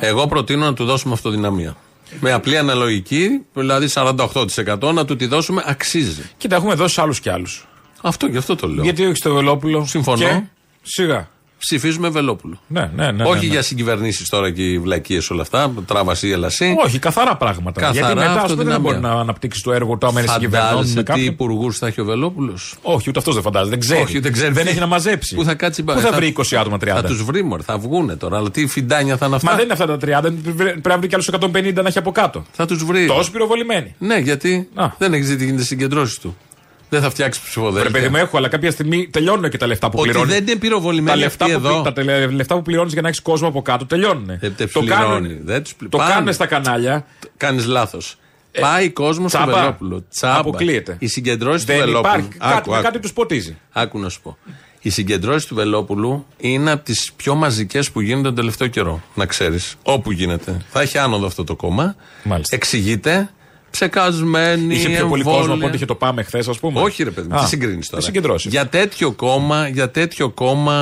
[0.00, 1.76] Εγώ προτείνω να του δώσουμε αυτοδυναμία.
[2.20, 6.30] Με απλή αναλογική, δηλαδή 48% να του τη δώσουμε, αξίζει.
[6.38, 7.66] Κοίτα, έχουμε δώσει άλλους κι άλλους.
[8.02, 8.84] Αυτό γι' αυτό το λέω.
[8.84, 9.84] Γιατί όχι στο Βελόπουλο.
[9.86, 10.16] Συμφωνώ.
[10.18, 10.42] Και
[10.82, 11.28] σιγά.
[11.58, 12.60] Ψηφίζουμε Βελόπουλο.
[12.66, 13.22] Ναι, ναι, ναι.
[13.24, 13.52] Όχι ναι, ναι.
[13.52, 16.74] για συγκυβερνήσεις τώρα και οι βλακίες όλα αυτά, τράβαση ή ελασί.
[16.84, 17.80] Όχι, καθαρά πράγματα.
[17.80, 18.78] Καθαρά Γιατί μετά ας πούμε, δεν αυτοδυναμία.
[19.00, 21.26] μπορεί να αναπτύξεις το έργο του άμα είναι συγκυβερνών Φαντάζεσαι με τι κάποιον.
[21.26, 23.70] υπουργούς θα έχει ο Βελόπουλος; Όχι, ούτε αυτός δεν φαντάζεται.
[23.70, 24.02] Δεν ξέρει.
[24.02, 24.52] Όχι, δεν ξέρει.
[24.52, 25.34] Δεν τι- έχει να μαζέψει.
[25.34, 26.86] Πού θα κάτσει Πού θα βρει 20 άτομα 30.
[26.86, 28.36] Θα τους βρει, μωρέ, θα βγούνε τώρα.
[28.36, 31.06] Αλλά τι φιντάνια θα είναι αυτά; Μα δεν είναι αυτά τα 30, πρέπει να βρει
[31.08, 32.44] κι άλλους 150 να έχει από κάτω.
[32.52, 33.06] Θα τους βρει.
[33.06, 33.94] Τόσο πυροβολημένοι.
[33.98, 34.86] Ναι, γιατί Α.
[34.98, 36.36] δεν έχεις δει τι γίνεται συγκεντρώσεις του.
[36.92, 37.90] Δεν θα φτιάξει Ρε ψηφοδέλτια.
[37.90, 40.32] παιδί μου, έχω, αλλά κάποια στιγμή τελειώνουν και τα λεφτά που Ότι πληρώνει.
[40.32, 41.82] δεν είναι Τα πυροβολημένοι λεφτά, αυτοί που, εδώ.
[41.82, 44.26] τα τελε- λεφτά που πληρώνεις για να έχεις κόσμο από κάτω τελειώνουν.
[44.26, 44.88] Δεν τα το πληρώνει.
[45.28, 46.12] κάνουν, Δεν τους πλη- το πάνε.
[46.12, 47.06] κάνουν στα κανάλια.
[47.36, 48.16] Κάνεις λάθος.
[48.60, 49.60] Πάει κόσμος στο Ε, τσάμπα.
[49.60, 50.04] Βελόπουλο.
[50.14, 50.38] Τσάμπα.
[50.38, 50.96] Αποκλείεται.
[50.98, 52.14] Οι συγκεντρώσεις του Δεν Βελόπουλου.
[52.14, 52.28] υπάρχει.
[52.54, 53.56] Κάτι, με κάτι τους ποτίζει.
[53.72, 54.38] Άκου να σου πω.
[54.80, 59.02] Οι συγκεντρώσεις του Βελόπουλου είναι από τις πιο μαζικές που γίνονται τον τελευταίο καιρό.
[59.14, 59.74] Να ξέρεις.
[59.82, 60.56] Όπου γίνεται.
[60.70, 61.94] Θα έχει άνοδο αυτό το κόμμα.
[62.22, 62.56] Μάλιστα.
[62.56, 63.30] Εξηγείται.
[63.72, 64.74] Ψεκασμένη.
[64.74, 65.38] Είχε πιο πολύ εμβόλια.
[65.40, 66.80] κόσμο από ό,τι είχε το πάμε χθες, ας πούμε.
[66.80, 67.96] Όχι, ρε παιδί μου, Α, τι συγκρίνεις τώρα.
[67.96, 68.50] τις συγκεντρώσεις.
[68.52, 70.76] Για τέτοιο κόμμα, για τέτοιο κόμμα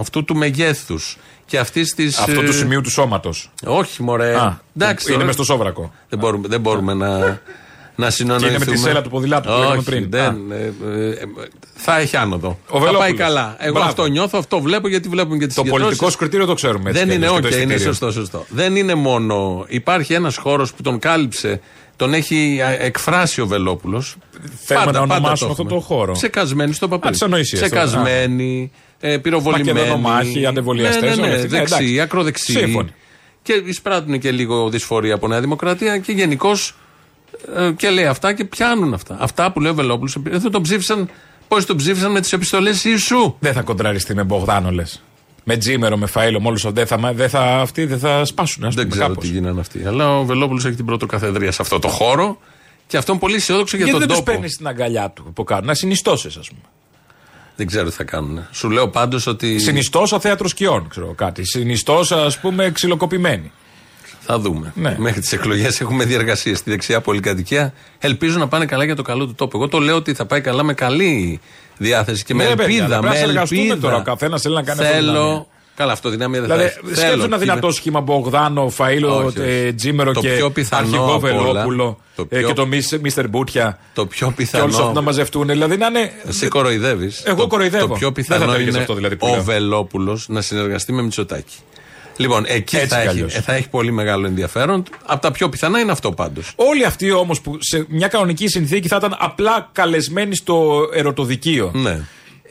[0.00, 1.16] αυτού του μεγέθους
[1.46, 2.18] και αυτής της.
[2.18, 3.50] Αυτό του σημείου του σώματος.
[3.66, 4.34] Όχι, μωρέ.
[4.36, 5.24] Α, Εντάξει, είναι τώρα.
[5.26, 5.92] μες στο σόβρακο.
[6.08, 7.40] Δεν μπορούμε, δεν μπορούμε να,
[7.96, 8.50] να συνονοηθούμε.
[8.50, 10.06] Και είναι με τη σέλα του ποδηλάτου που λέγαμε Όχι, πριν.
[10.10, 11.14] Δεν, ε, ε, ε,
[11.74, 12.58] θα έχει άνοδο.
[12.66, 13.00] θα Βελόπουλος.
[13.00, 13.56] πάει καλά.
[13.58, 13.88] Εγώ Μπράβο.
[13.88, 16.90] αυτό νιώθω, αυτό βλέπω γιατί βλέπουμε και τις Το πολιτικό σκριτήριο το ξέρουμε.
[16.90, 17.92] έτσι Δεν κι είναι αλλιώς, και όχι, το είναι εισιτήριο.
[17.98, 18.44] σωστό, σωστό.
[18.48, 19.64] Δεν είναι μόνο.
[19.68, 21.60] Υπάρχει ένας χώρος που τον κάλυψε,
[22.02, 24.16] τον έχει α, εκφράσει ο Βελόπουλος.
[24.64, 26.12] Θέλουμε να ονομάσουμε αυτό το χώρο.
[26.12, 27.06] Ξεκασμένοι στο παπί.
[27.06, 27.84] Α, τις ανοησίες τώρα.
[27.84, 29.72] Ξεκασμένοι, ε, πυροβολημένοι.
[29.72, 31.48] Μακεδονομάχοι, αντεβολιαστές, Ναι, ναι, όλοι ναι, αυτοί.
[31.48, 32.00] Ναι, δεξιοί, εντάξει.
[32.00, 32.56] ακροδεξιοί.
[32.56, 32.90] Σύμφωνοι.
[33.42, 36.74] Και εισπράττουν και λίγο δυσφορία από Νέα Δημοκρατία και γενικώς
[37.76, 39.16] και λέει αυτά και πιάνουν αυτά.
[39.20, 40.16] Αυτά που λέει ο Βελόπουλος.
[40.22, 41.08] Δεν τον ψήφισαν.
[41.48, 43.34] Πώς τον ψήφισαν με τις επιστολές Ιησού.
[43.38, 45.02] Δεν θα κοντραριστεί με Μπογδάνο, λες.
[45.44, 46.74] Με Τζίμερο, με Φαΐλο, με όλους αυτού.
[46.76, 48.64] Δεν θα, δεν θα, αυτοί δεν θα σπάσουν.
[48.64, 49.28] Ας Δεν πούμε, ξέρω κάπως.
[49.28, 49.84] τι γίνανε αυτοί.
[49.86, 52.38] Αλλά ο Βελόπουλος έχει την πρωτοκαθεδρία σε αυτό το χώρο
[52.86, 54.36] και αυτό είναι πολύ αισιόδοξο για Γιατί τον δεν τους τόπο.
[54.38, 55.66] παίρνεις στην αγκαλιά του που κάνουν.
[55.66, 56.60] Να συνιστώσεις, ας πούμε.
[57.56, 58.46] Δεν ξέρω τι θα κάνουν.
[58.50, 59.58] Σου λέω πάντως ότι.
[59.58, 61.44] Συνιστόσα θέατρος σκιών, ξέρω κάτι.
[61.46, 63.52] Συνιστόσα, ας πούμε, ξυλοκοπημένη.
[64.26, 64.72] Θα δούμε.
[64.74, 64.94] Ναι.
[64.98, 67.72] Μέχρι τις εκλογές έχουμε διεργασίες στη δεξιά πολυκατοικία.
[67.98, 69.56] Ελπίζω να πάνε καλά για το καλό του τόπου.
[69.56, 71.40] Εγώ το λέω ότι θα πάει καλά με καλή
[71.78, 72.86] διάθεση και με Ναι, παιδιά, ελπίδα.
[72.86, 73.80] πρέπει να Με συνεργαστούμε ελπίδα.
[73.80, 73.96] τώρα.
[73.96, 75.12] Ο καθένας θέλει να κάνει αυτό Θέλω.
[75.12, 75.46] δυναμία.
[75.76, 76.86] Καλά, αυτό δυναμία δεν Δηλαδή, θα έχει.
[76.94, 77.24] σκέψου Θέλω.
[77.24, 79.40] ένα δυνατό σχήμα Μπογδάνο, Φαΐλο, Όχι, όχι.
[79.40, 82.66] ε, Τζίμερο Το και πιο πιθανό αρχηγό απ' όλα, Βελόπουλο το ε, πιο- και το
[83.02, 83.78] Μίστερ Μπούτια.
[83.94, 84.64] Το πιο Και πιθανό.
[84.64, 85.46] όλου αυτούς να μαζευτούν.
[85.46, 86.12] Δηλαδή να είναι.
[86.28, 87.22] Σε κοροϊδεύεις.
[87.24, 87.86] Εγώ κοροϊδεύω.
[87.86, 89.42] Το πιο Δεν θα πιθανό το έλεγες είναι αυτό δηλαδή που ο λέω.
[89.42, 91.54] Βελόπουλος να συνεργαστεί με Μητσοτάκη.
[92.16, 93.34] Λοιπόν, εκεί Έτσι θα κι έχει, αλλιώς.
[93.34, 94.82] ε, θα έχει πολύ μεγάλο ενδιαφέρον.
[95.06, 96.52] Από τα πιο πιθανά είναι αυτό πάντως.
[96.56, 101.70] Όλοι αυτοί όμως που σε μια κανονική συνθήκη θα ήταν απλά καλεσμένοι στο ερωτοδικείο.
[101.74, 102.00] Ναι.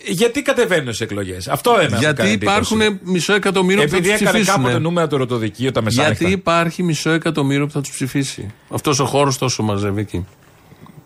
[0.08, 2.58] Γιατί κατεβαίνουν σε εκλογές; Αυτό ένα μου Γιατί κάνει εντύπωση.
[2.74, 4.62] υπάρχουν μισό εκατομμύριο που θα Επειδή τους έκανε ψηφίσουν.
[4.64, 6.16] κάποτε νούμερα το ερωτοδικείο τα μεσάνυχτα.
[6.18, 10.26] Γιατί υπάρχει μισό εκατομμύριο που θα τους ψηφίσει; Αυτός ο χώρος τόσο μαζεύει εκεί.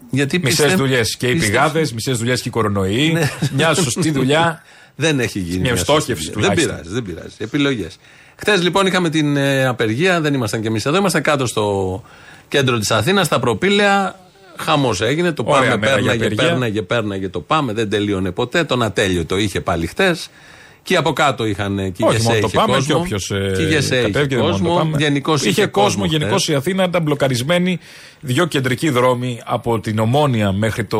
[0.10, 3.10] Γιατί Μισές πιστεύ- δουλειές και οι πιστεύ- πηγάδες, μισές δουλειές και οι κορονοϊοί.
[3.14, 3.30] Ναι.
[3.56, 4.62] Μια σωστή δουλειά.
[4.96, 5.60] Δεν έχει γίνει.
[5.60, 6.48] Μια σωστή στόχευση δουλειά.
[6.50, 6.76] Δεν τουλάχιστον.
[6.76, 7.36] πειράζει, δεν πειράζει.
[7.38, 7.98] Επιλογές.
[8.36, 12.04] Χθες λοιπόν είχαμε την ε, απεργία, δεν ήμασταν κι εμείς εδώ, ήμασταν κάτω στο
[12.48, 14.16] κέντρο της Αθήνας, στα προπήλαια.
[14.58, 16.46] Χαμός έγινε, το Ωραία πάμε, μέρα για πέρναγε, απεργία.
[16.46, 18.64] πέρναγε, πέρναγε, το πάμε, δεν τελείωνε ποτέ.
[18.64, 20.16] Τον ατέλειο το είχε πάλι χτε.
[20.84, 22.86] Και από κάτω είχαν και η Όχι Γεσέ μόνο το είχε πάμε κόσμο.
[22.86, 24.36] και όποιος και η Γεσέ είχε κατέβηκε.
[24.36, 24.76] δεν μόνο το κόσμο.
[24.76, 24.98] Πάμε.
[24.98, 26.06] Γενικώς είχε κόσμο.
[26.06, 26.56] Γενικώς χθες.
[26.56, 27.80] η Αθήνα ήταν μπλοκαρισμένη.
[28.26, 31.00] Δύο κεντρικοί δρόμοι από την Ομόνια μέχρι το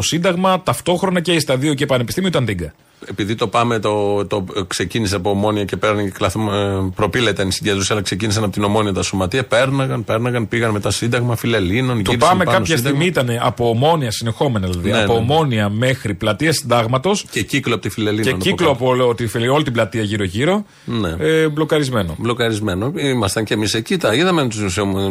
[0.00, 0.62] Σύνταγμα.
[0.62, 2.72] Ταυτόχρονα και στα δύο και Πανεπιστήμιο ήταν τίγκα.
[3.10, 7.52] επειδή το πάμε, το, το ξεκίνησε από ομόνια και παίρνει και κλαθμό, ε, προπήλαιταν η
[7.52, 9.44] συγκέντρωση, αλλά ξεκίνησαν από την ομόνια τα σωματεία.
[9.44, 12.02] Πέρναγαν, πέρναγαν, πήγαν μετά Σύνταγμα, Φιλελλήνων.
[12.02, 14.90] Το γύρισαν πάμε πάνω κάποια Σύνταγμα στιγμή ήταν από Ομόνια συνεχόμενα δηλαδή.
[14.90, 15.32] Ναι, από ναι, ναι.
[15.32, 17.24] Ομόνια μέχρι πλατεία Συντάγματος.
[17.30, 18.24] Και κύκλο από τη Φιλελλήνων.
[18.24, 18.70] Και από κύκλο κάτω.
[18.70, 20.64] από όλο, τη- όλη την πλατεία γύρω-γύρω.
[20.84, 21.14] Ναι.
[21.18, 22.14] Ε, μπλοκαρισμένο.
[22.18, 22.92] Μπλοκαρισμένο.
[22.96, 23.96] Ήμασταν και εμείς εκεί.
[23.96, 24.48] Τα είδαμε με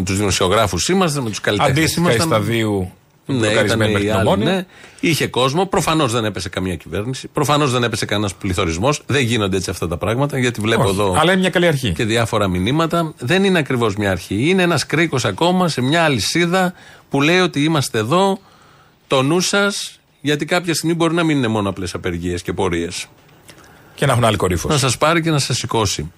[0.05, 1.77] τους δημοσιογράφους, ήμασταν με τους καλλιτέχνες.
[1.77, 2.91] Αντίστοιχα η σταδίου
[3.25, 4.51] Ναι, ήταν μπλοκαρισμένη οι μέχρι την άλλοι, Ομόνια.
[4.53, 4.65] ναι.
[4.99, 5.65] Είχε κόσμο.
[5.65, 7.27] Προφανώς δεν έπεσε καμία κυβέρνηση.
[7.27, 9.01] Προφανώς δεν έπεσε κανένας πληθωρισμός.
[9.05, 11.91] Δεν γίνονται έτσι αυτά τα πράγματα, γιατί βλέπω Όχι, εδώ Αλλά είναι μια καλή αρχή.
[11.91, 13.13] και διάφορα μηνύματα.
[13.17, 14.49] Δεν είναι ακριβώς μια αρχή.
[14.49, 16.73] Είναι ένας κρίκος ακόμα σε μια αλυσίδα
[17.09, 18.39] που λέει ότι είμαστε εδώ,
[19.07, 23.05] το νου σας, γιατί κάποια στιγμή μπορεί να μην είναι μόνο απλέ απεργίες και πορείες.
[23.95, 24.73] Και να έχουν άλλη κορύφωση.
[24.73, 26.11] Να σας πάρει και να σας σηκώσει.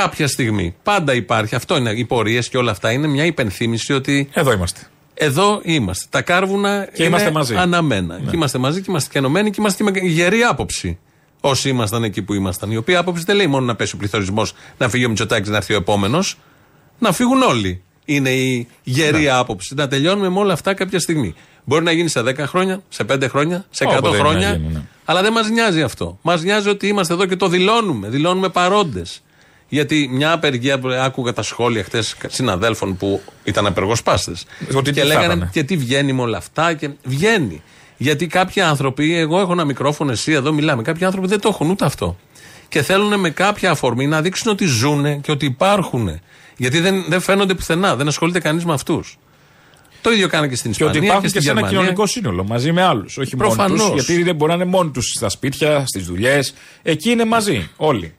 [0.00, 0.74] Κάποια στιγμή.
[0.82, 1.54] Πάντα υπάρχει.
[1.54, 1.90] Αυτό είναι.
[1.90, 4.80] Οι πορείες και όλα αυτά είναι μια υπενθύμηση ότι Εδώ είμαστε.
[5.14, 6.06] εδώ είμαστε.
[6.10, 7.54] Τα κάρβουνα Και είναι είμαστε μαζί.
[7.56, 8.18] αναμένα.
[8.18, 10.98] Και είμαστε μαζί και είμαστε και ενωμένοι και είμαστε και με γερή άποψη.
[11.40, 12.70] Όσοι ήμασταν εκεί που ήμασταν.
[12.70, 15.56] Η οποία άποψη δεν λέει μόνο να πέσει ο πληθωρισμός, να φύγει ο Μητσοτάκης, να
[15.56, 16.38] έρθει ο επόμενος.
[16.98, 17.82] Να φύγουν όλοι.
[18.04, 19.28] Είναι η γερή Ναι.
[19.30, 19.74] άποψη.
[19.74, 21.34] Να τελειώνουμε με όλα αυτά κάποια στιγμή.
[21.64, 24.48] Μπορεί να γίνει σε 10 χρόνια, σε 5 χρόνια, σε 100 Όποτε χρόνια.
[24.48, 24.80] να γίνει, ναι.
[25.04, 26.18] Αλλά δεν μας νοιάζει αυτό.
[26.22, 28.08] Μας νοιάζει ότι είμαστε εδώ και το δηλώνουμε.
[28.08, 29.22] Δηλώνουμε παρόντες.
[29.74, 34.44] Γιατί μια απεργία που άκουγα τα σχόλια χθες συναδέλφων που ήταν απεργοσπάστες.
[34.74, 35.48] Ότι τι Και θα λέγανε έπαιρνε.
[35.52, 36.74] και τι βγαίνει με όλα αυτά.
[36.74, 37.62] Και βγαίνει.
[37.96, 40.82] Γιατί κάποιοι άνθρωποι, εγώ έχω ένα μικρόφωνο, εσύ εδώ μιλάμε.
[40.82, 42.16] Κάποιοι άνθρωποι δεν το έχουν ούτε αυτό.
[42.68, 46.20] Και θέλουν με κάποια αφορμή να δείξουν ότι ζουν και ότι υπάρχουν.
[46.56, 47.96] Γιατί δεν, δεν φαίνονται πουθενά.
[47.96, 49.18] Δεν ασχολείται κανείς με αυτούς.
[50.00, 51.78] Το ίδιο κάνανε και στην Και Ισπανία ότι υπάρχουν και και, στην σε ένα Γερμανία.
[51.92, 53.18] κοινωνικό σύνολο μαζί με άλλους.
[53.18, 53.86] Όχι μόνο Προφανώς.
[53.88, 53.94] του.
[53.94, 56.54] Γιατί δεν μπορεί να είναι μόνοι τους στα σπίτια, στις δουλειές.
[56.82, 57.68] Εκεί είναι μαζί.
[57.76, 58.14] Όλοι.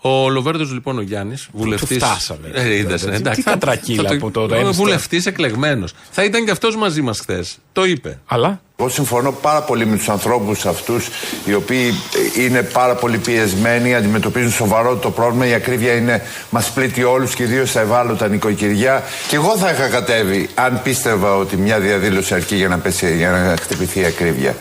[0.00, 1.94] Ο Λοβέρδος λοιπόν ο Γιάννης, βουλευτή.
[1.94, 2.50] φτάσαμε.
[2.54, 4.72] Ε, είδες, Τι- ε, εντάξει, τι θα- κατρακύλα θα από το Ο Ένστον.
[4.72, 5.92] βουλευτής εκλεγμένος.
[6.10, 7.58] Θα ήταν και αυτός μαζί μας χθες.
[7.72, 8.18] Το είπε.
[8.26, 11.08] Αλλά; Εγώ συμφωνώ πάρα πολύ με τους ανθρώπους αυτούς
[11.44, 11.94] οι οποίοι
[12.36, 15.46] ε, είναι πάρα πολύ πιεσμένοι, αντιμετωπίζουν σοβαρό το πρόβλημα.
[15.46, 19.02] Η ακρίβεια είναι, μας πλήττει όλους και ιδίως στα ευάλωτα νοικοκυριά.
[19.28, 23.30] Και εγώ θα είχα κατέβει αν πίστευα ότι μια διαδήλωση αρκεί για να, πέσει, για
[23.30, 24.56] να χτυπηθεί η ακρίβεια.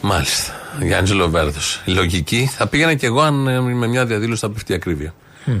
[0.00, 0.55] Μάλιστα.
[0.80, 1.82] Γιάννη Λοβέρδος.
[1.84, 5.14] Η λογική θα πήγαινα κι εγώ αν ε, με μια διαδήλωση θα πέφτει η ακρίβεια.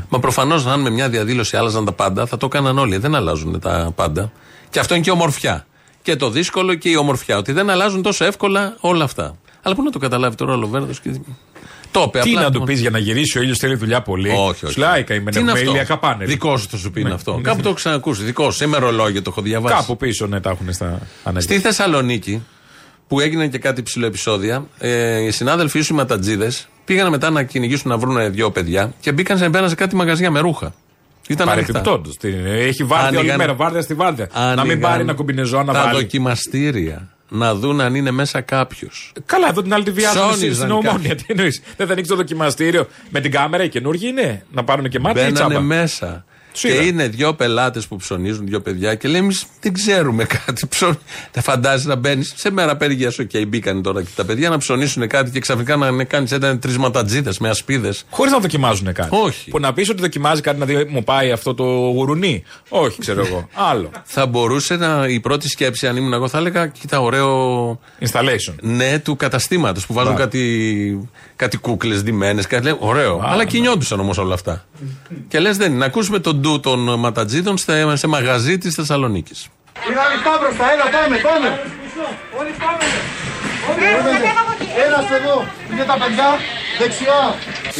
[0.08, 2.96] Μα προφανώς αν με μια διαδήλωση άλλαζαν τα πάντα θα το έκαναν όλοι.
[2.96, 4.32] Δεν αλλάζουν τα πάντα.
[4.70, 5.66] Και αυτό είναι και η ομορφιά.
[6.02, 7.36] Και το δύσκολο και η ομορφιά.
[7.38, 9.36] Ότι δεν αλλάζουν τόσο εύκολα όλα αυτά.
[9.62, 11.00] Αλλά πού να το καταλάβει τώρα ο Λοβέρδος.
[11.00, 11.10] Και...
[11.90, 12.42] Το είπε τι απλά.
[12.42, 14.28] να του πεις για να γυρίσει ο ήλιος θέλει δουλειά πολύ.
[14.30, 14.72] Όχι, όχι.
[14.72, 16.28] Σου λέει, «Α, η καημένη Τι είναι έχουμε αυτό; ηλιακά πάνελ».
[16.28, 17.14] Δικό σου θα σου πει είναι Ναι.
[17.14, 17.34] αυτό.
[17.34, 17.40] Ναι.
[17.42, 18.22] Κάπου το έχω ξανακούσει.
[18.22, 18.56] Δικό σου.
[18.56, 19.74] Σε ημερολόγιο το έχω διαβάσει.
[19.74, 21.40] Κάπου πίσω ναι, τα έχουν στα ανέγγυα.
[21.40, 22.42] Στη Θεσσαλονίκη,
[23.08, 27.42] που έγιναν και κάτι ψηλό επεισόδια, ε, οι συνάδελφοί σου οι ματατζίδες πήγαν μετά να
[27.42, 30.74] κυνηγήσουν να βρουν δύο παιδιά και μπήκαν σε, μπαίναν σε κάτι μαγαζιά με ρούχα.
[31.28, 31.72] Ήταν ανοιχτά.
[31.80, 32.16] Παρεπιπτόντως.
[32.46, 34.28] Έχει βάρδια όλη Άνοιγαν- μέρα, βάρδια στη βάρδια.
[34.34, 35.94] Να μην Άνοιγαν πάρει ένα κουμπινεζό να τα βάλει.
[36.00, 37.08] δοκιμαστήρια.
[37.28, 39.12] Να δουν αν είναι μέσα κάποιος.
[39.26, 40.90] Καλά, εδώ την άλλη τη βιάζουν Ψώνιζαν στην ομόνια.
[40.92, 41.14] κάποιοι.
[41.14, 41.62] Τι εννοείς.
[41.76, 44.44] Δεν θα ανοίξει το δοκιμαστήριο με την κάμερα, οι καινούργοι είναι.
[44.52, 45.64] Να πάρουν και μάτια ή Μπαίνανε τσάμπα.
[45.66, 46.24] μέσα.
[46.56, 46.82] Τους Και είδα.
[46.82, 50.66] είναι δύο πελάτες που ψωνίζουν, δύο παιδιά, και λέει: Εμείς δεν ξέρουμε κάτι.
[50.66, 50.98] Ψων...
[51.32, 53.12] Δεν φαντάζεσαι να μπαίνεις σε μέρα απεργία.
[53.20, 56.58] OK, okay, μπήκαν τώρα και τα παιδιά να ψωνίσουν κάτι και ξαφνικά να κάνεις ήταν
[56.58, 58.04] τρεις ματατζίδες με ασπίδες.
[58.10, 59.08] Χωρίς να δοκιμάζουν κάτι.
[59.12, 59.50] Όχι.
[59.50, 62.42] Που να πεις ότι δοκιμάζει κάτι να δει, μου πάει αυτό το γουρουνί.
[62.68, 63.48] Όχι, ξέρω εγώ.
[63.70, 63.90] Άλλο.
[64.04, 67.80] Θα μπορούσε να, η πρώτη σκέψη, αν ήμουν εγώ, θα έλεγα: Κοίτα, ωραίο.
[68.00, 68.54] Installation.
[68.60, 70.30] Ναι, του καταστήματος που βάζουν Μπράβο.
[70.30, 72.46] κάτι, κάτι κούκλες ντυμένες.
[72.46, 73.22] Κάτι λέει, ωραίο.
[73.24, 73.44] Αλλά ναι.
[73.44, 74.64] κινιόντουσαν όμως όλα αυτά.
[75.28, 75.78] και λες, δεν είναι.
[75.78, 79.48] Να ακούσουμε τον ντου των ματατζίδων σε, σε μαγαζί της Θεσσαλονίκης.
[79.88, 81.48] Είναι ανοιχτά μπροστά, έλα πάμε, πάμε.
[82.38, 82.84] Όλοι πάμε.
[84.86, 85.36] Ένας εδώ,
[85.70, 86.28] είναι τα παιδιά,
[86.78, 87.20] δεξιά.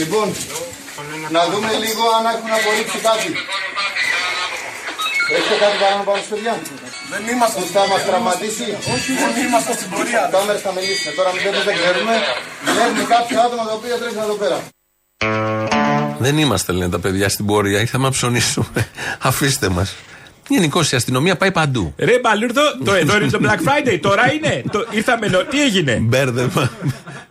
[0.01, 0.27] Λοιπόν,
[1.37, 3.29] να δούμε λίγο αν έχουν απορρίψει κάτι.
[5.37, 6.55] Έχετε κάτι παράνομο πάνω στα παιδιά;
[7.13, 7.61] Δεν είμαστε.
[7.77, 8.67] Θα μας τραυματίσει.
[8.95, 10.23] Όχι, δεν είμαστε στην πορεία.
[10.29, 11.11] Οι κάμερες θα μιλήσουν.
[11.19, 12.15] Τώρα μην δεν ξέρουμε.
[12.77, 14.59] Βλέπουμε κάποια άτομα τα οποία τρέχουν εδώ πέρα.
[16.19, 17.81] Δεν είμαστε, λένε τα παιδιά στην πορεία.
[17.81, 18.89] Ήρθαμε να ψωνίσουμε.
[19.31, 19.95] Αφήστε μας.
[20.49, 21.95] Γενικώ η αστυνομία πάει παντού.
[21.99, 24.63] Ρε Μπαλούρδο, το εδώ είναι το Black Friday, τώρα είναι.
[24.71, 26.71] Το, ήρθαμε, νο- τι έγινε; Μπέρδεμα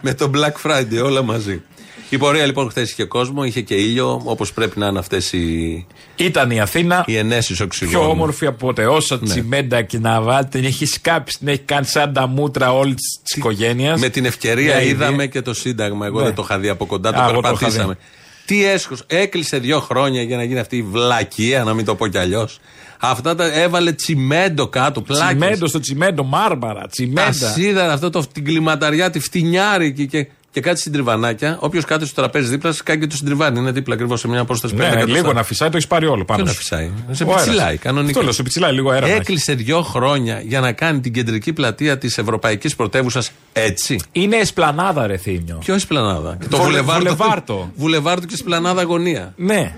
[0.02, 1.62] με το Black Friday, όλα μαζί.
[2.10, 5.86] Η πορεία λοιπόν χθες είχε κόσμο, είχε και ήλιο, όπως πρέπει να είναι αυτές οι,
[6.16, 7.98] Ήταν η Αθήνα οι ενέσεις οξυγόνου.
[8.00, 8.86] πιο όμορφη από ποτέ.
[8.86, 9.28] Όσα Ναι.
[9.30, 13.40] τσιμέντα και να βάλει, την έχει σκάψει, την έχει κάνει σαν τα μούτρα όλης τη
[13.40, 14.00] οικογένειας.
[14.00, 15.26] Με την ευκαιρία Μια είδαμε ιδέα.
[15.26, 16.06] και το Σύνταγμα.
[16.06, 16.26] Εγώ Ναι.
[16.26, 17.94] δεν το είχα δει από κοντά, Α, το εγώ το είχα περπατήσαμε.
[17.94, 18.00] δει.
[18.46, 22.08] Τι έσχος, έκλεισε δύο χρόνια για να γίνει αυτή η βλακεία, να μην το πω
[22.08, 22.60] κι αλλιώς.
[23.00, 25.28] Αυτά τα έβαλε τσιμέντο κάτω, πλάκες.
[25.28, 27.32] Τσιμέντο στο τσιμέντο, μάρμαρα, Τα τσιμέντα.
[27.32, 31.58] σίδερα, αυτό το, την κλιματαριά, τη φτηνιάρικη και και κάτι συντριβανάκια.
[31.60, 33.60] Όποιος κάτω στο τραπέζι δίπλα, σκάει και το συντριβάνι.
[33.60, 35.18] Είναι δίπλα ακριβώς σε μια απόσταση Ναι, 5 εκατοστά.
[35.18, 36.38] λίγο να φυσάει, το έχει πάρει όλο πάνω.
[36.44, 36.58] Ποιο να σου.
[36.62, 37.44] φυσάει; Σε Ο αέρας.
[37.44, 38.10] πιτσιλάει κανονικά.
[38.12, 39.06] Αυτό λέω, σε πιτσιλάει λίγο αέρα.
[39.06, 39.22] να έχει.
[39.22, 44.00] Έκλεισε δύο χρόνια για να κάνει την κεντρική πλατεία της Ευρωπαϊκής Πρωτεύουσα έτσι.
[44.12, 45.58] Είναι εσπλανάδα, ρε Θήμιο.
[45.66, 47.00] Ποιο Εσπλανάδα; Και το Βουλε- βουλεβάρτο.
[47.16, 47.72] βουλεβάρτο.
[47.76, 49.34] Βουλεβάρτο και Εσπλανάδα αγωνία.
[49.36, 49.76] Ναι.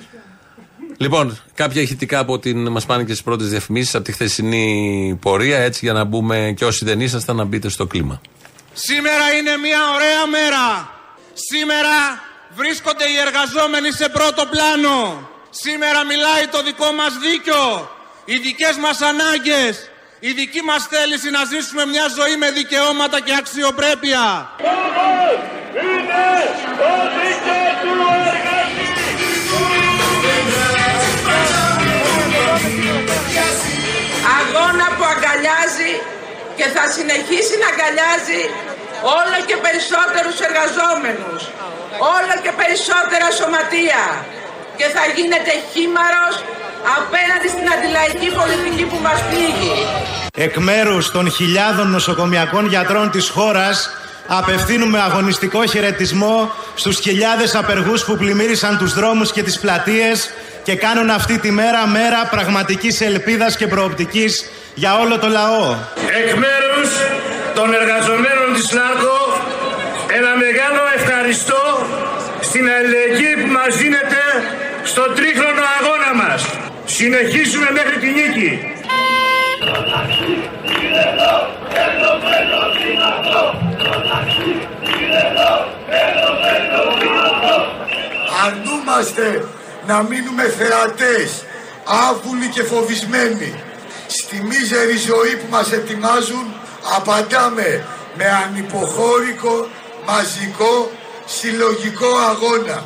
[0.97, 2.67] Λοιπόν, κάποια ηχητικά από την.
[2.71, 6.65] Μας πάνε και στις πρώτες διαφημίσεις από τη χθεσινή πορεία, έτσι για να μπούμε και
[6.65, 8.21] όσοι δεν ήσασταν να μπείτε στο κλίμα.
[8.79, 10.89] Σήμερα είναι μια ωραία μέρα.
[11.33, 15.29] Σήμερα βρίσκονται οι εργαζόμενοι σε πρώτο πλάνο.
[15.49, 17.91] Σήμερα μιλάει το δικό μας δίκιο,
[18.25, 23.35] οι δικές μας ανάγκες, η δική μας θέληση να ζήσουμε μια ζωή με δικαιώματα και
[23.35, 24.49] αξιοπρέπεια.
[26.79, 27.66] αγώνα
[36.57, 38.41] και θα συνεχίσει να αγκαλιάζει
[39.19, 41.41] όλο και περισσότερους εργαζόμενους,
[42.15, 44.03] όλο και περισσότερα σωματεία
[44.79, 46.35] και θα γίνεται χήμαρος
[46.97, 49.75] απέναντι στην αντιλαϊκή πολιτική που μας πλήγει.
[50.45, 53.75] Εκ μέρους των χιλιάδων νοσοκομιακών γιατρών της χώρας
[54.27, 60.29] απευθύνουμε αγωνιστικό χαιρετισμό στους χιλιάδες απεργούς που πλημμύρισαν τους δρόμους και τις πλατείες
[60.63, 64.49] και κάνουν αυτή τη μέρα μέρα πραγματικής ελπίδας και προοπτικής
[64.81, 65.65] για όλο το λαό.
[66.19, 66.89] Εκ μέρους
[67.55, 69.19] των εργαζομένων της ΛΑΡΚΟ
[70.17, 71.63] ένα μεγάλο ευχαριστώ
[72.47, 74.23] στην αλληλεγγύη που μας δίνεται
[74.83, 76.41] στο τρίχρονο αγώνα μας.
[76.85, 78.51] Συνεχίζουμε μέχρι τη νίκη.
[88.45, 89.45] Αρνούμαστε
[89.87, 91.45] να μείνουμε θεατές,
[92.09, 93.66] άβουλοι και φοβισμένοι.
[94.07, 96.53] Στη μίζερη ζωή που μας ετοιμάζουν
[96.95, 97.85] απαντάμε
[98.17, 99.67] με ανυποχώρικο,
[100.05, 100.91] μαζικό,
[101.25, 102.85] συλλογικό αγώνα.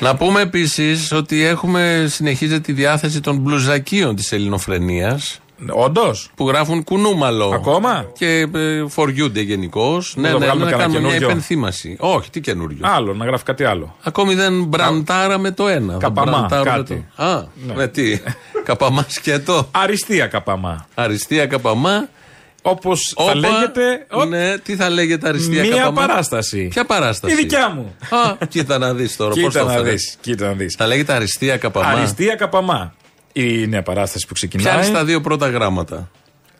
[0.00, 5.20] Να πούμε επίσης ότι έχουμε συνεχίζεται τη διάθεση των μπλουζακίων της ελληνοφρενεία.
[5.70, 7.50] Όντως; Που γράφουν κουνούμαλο.
[7.54, 10.14] Ακόμα; Και ε, φοριούνται γενικώς.
[10.16, 11.96] Ναι, το ναι, βγάλουμε να κανένα κάνουμε μια καινούριο; υπενθύμαση.
[12.00, 12.78] Όχι, τι καινούριο.
[12.80, 13.96] Άλλο, να γράφει κάτι άλλο.
[14.02, 15.92] Ακόμη δεν μπραντάραμε το ένα.
[15.92, 17.06] Θα Καπαμά, μπραντάρουμε κάτι.
[17.16, 17.22] Το...
[17.22, 17.74] Α, Ναι.
[17.74, 18.20] με τι;
[18.64, 19.68] καπαμά σκέτο.
[19.70, 20.86] Αριστεία καπαμά.
[20.94, 22.08] Αριστεία καπαμά.
[22.62, 24.06] Όπως θα Όπα, λέγεται.
[24.10, 26.06] ο- Ναι, τι θα λέγεται αριστεία Μία καπαμά.
[26.06, 26.68] παράσταση.
[26.70, 27.94] Ποια παράσταση; Η δικιά μου.
[28.10, 29.30] Α, κοίτα να δεις τώρα.
[29.30, 29.90] πώς Κοίτα το να έφερε.
[29.90, 30.16] δεις.
[30.20, 30.74] Κοίτα να δεις.
[30.78, 31.88] Θα λέγεται αριστεία καπαμά.
[31.88, 32.94] Αριστεία καπαμά.
[33.32, 34.74] Η νέα παράσταση που ξεκινάει.
[34.78, 36.10] Πιάνει τα δύο πρώτα γράμματα.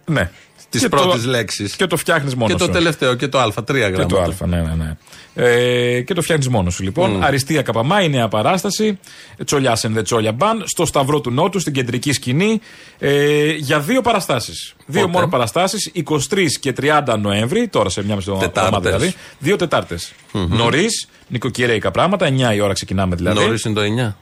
[0.04, 0.30] Ναι.
[0.70, 1.70] Τη Και πρώτη το- λέξη.
[1.76, 2.70] Και το φτιάχνεις μόνος Και το σου.
[2.70, 4.34] τελευταίο και το Α, τρία Και γράμματα.
[4.36, 4.96] το Α, ναι, ναι, ναι.
[5.34, 7.22] Ε, και το φτιάχνεις μόνος σου λοιπόν.
[7.24, 8.98] Αριστεία Καπαμά, η νέα παράσταση.
[9.44, 10.62] Τσολιά and the Τσόλια Μπαν.
[10.66, 12.60] Στο Σταυρό του Νότου, στην κεντρική σκηνή.
[12.98, 14.74] Ε, για δύο παραστάσεις.
[14.86, 15.90] Δύο Πότε; μόνο παραστάσεις.
[15.94, 17.68] 23 και 30 Νοέμβρη.
[17.68, 18.82] Τώρα σε μια μισή εβδομάδα Τετάρτες.
[18.92, 19.14] δηλαδή.
[19.38, 20.12] Δύο Τετάρτες.
[20.32, 22.26] Νωρίς, νοικοκυρέικα πράγματα.
[22.26, 23.38] 9 η ώρα ξεκινάμε δηλαδή.
[23.44, 24.16] Νωρίς είναι το 9.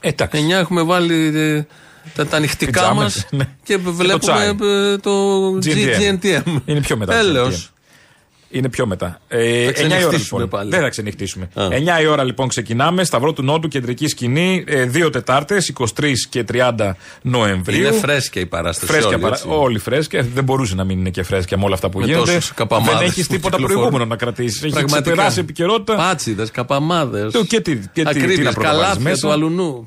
[0.00, 0.38] Εντάξει.
[0.38, 1.66] 9 έχουμε βάλει ε,
[2.14, 3.54] τα, τα νυχτικά μας Πιτζάμες, ναι.
[3.64, 4.48] και το βλέπουμε τσάι.
[4.48, 6.18] ε, το GNTM.
[6.22, 6.56] GNTM.
[6.64, 7.12] Είναι πιο μετά.
[7.12, 7.70] το Έλεος.
[8.50, 8.56] GNTM.
[8.56, 9.20] Είναι πιο μετά.
[9.28, 10.58] Ε, Θα 9 η ώρα ξενυχτήσουμε λοιπόν.
[10.58, 10.70] πάλι.
[10.70, 11.48] Δεν θα ξενυχτήσουμε.
[11.54, 11.68] Α.
[11.98, 13.04] 9 η ώρα λοιπόν ξεκινάμε.
[13.04, 14.64] Σταυρό του Νότου, κεντρική σκηνή.
[14.66, 15.84] Ε, δύο Τετάρτες, 23
[16.28, 16.90] και 30
[17.22, 17.78] Νοεμβρίου.
[17.86, 18.92] Είναι φρέσκια η παράσταση.
[18.92, 19.34] Φρέσκια όλη, παρα...
[19.34, 19.46] έτσι.
[19.50, 20.22] Όλοι φρέσκια.
[20.34, 22.32] Δεν μπορούσε να μην είναι και φρέσκια με όλα αυτά που Με γίνονται.
[22.34, 23.80] τόσους καπαμάδες Δεν έχεις που τίποτα κυκλοφορούν.
[23.82, 24.62] προηγούμενο να κρατήσεις.
[24.62, 25.02] Έχεις Πραγματικά.
[25.10, 25.94] ξεπεράσει επικαιρότητα.
[25.96, 27.32] Πάτσιδες, καπαμάδες.
[27.32, 29.26] Το και τι- και τι- τι να προβάλλεις καλάθια μέσα.
[29.26, 29.86] του αλουνού.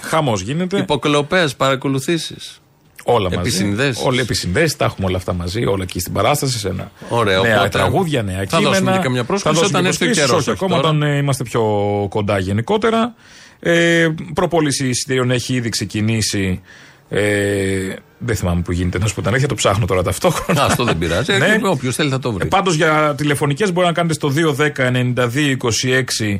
[0.00, 0.78] Χαμός γίνεται.
[0.78, 2.60] Υποκλοπές, παρακολουθήσεις.
[3.08, 3.38] Όλα μαζί.
[3.38, 4.04] Επισυνδέσεις.
[4.04, 6.58] Όλα επισυνδέσεις, τα έχουμε όλα αυτά μαζί, όλα εκεί στην παράσταση.
[6.58, 6.90] Σε ένα.
[7.08, 8.68] Ωραία, νέα οπότε τραγούδια, νέα θα κείμενα.
[8.68, 10.76] δώσουμε και καμιά πρόσκληση Θα δώσουμε όταν και έρθει ο προσκλήσεις, καιρός, Όχι, όχι ακόμα
[10.82, 10.88] τώρα.
[10.88, 11.62] όταν ε, είμαστε πιο
[12.10, 13.14] κοντά γενικότερα.
[13.60, 16.60] Ε, προπόληση εισιτήριων έχει ήδη ξεκινήσει.
[17.08, 18.98] Ε, δεν θυμάμαι που γίνεται.
[18.98, 20.62] Να σου πω την αλήθεια, το ψάχνω τώρα ταυτόχρονα.
[20.62, 21.32] Α, αυτό δεν πειράζει.
[21.38, 21.46] Ναι.
[21.46, 22.46] Ε, Όποιος θέλει θα το βρει.
[22.46, 26.38] Πάντως για τηλεφωνικές μπορεί να κάνετε στο 210-92-26-975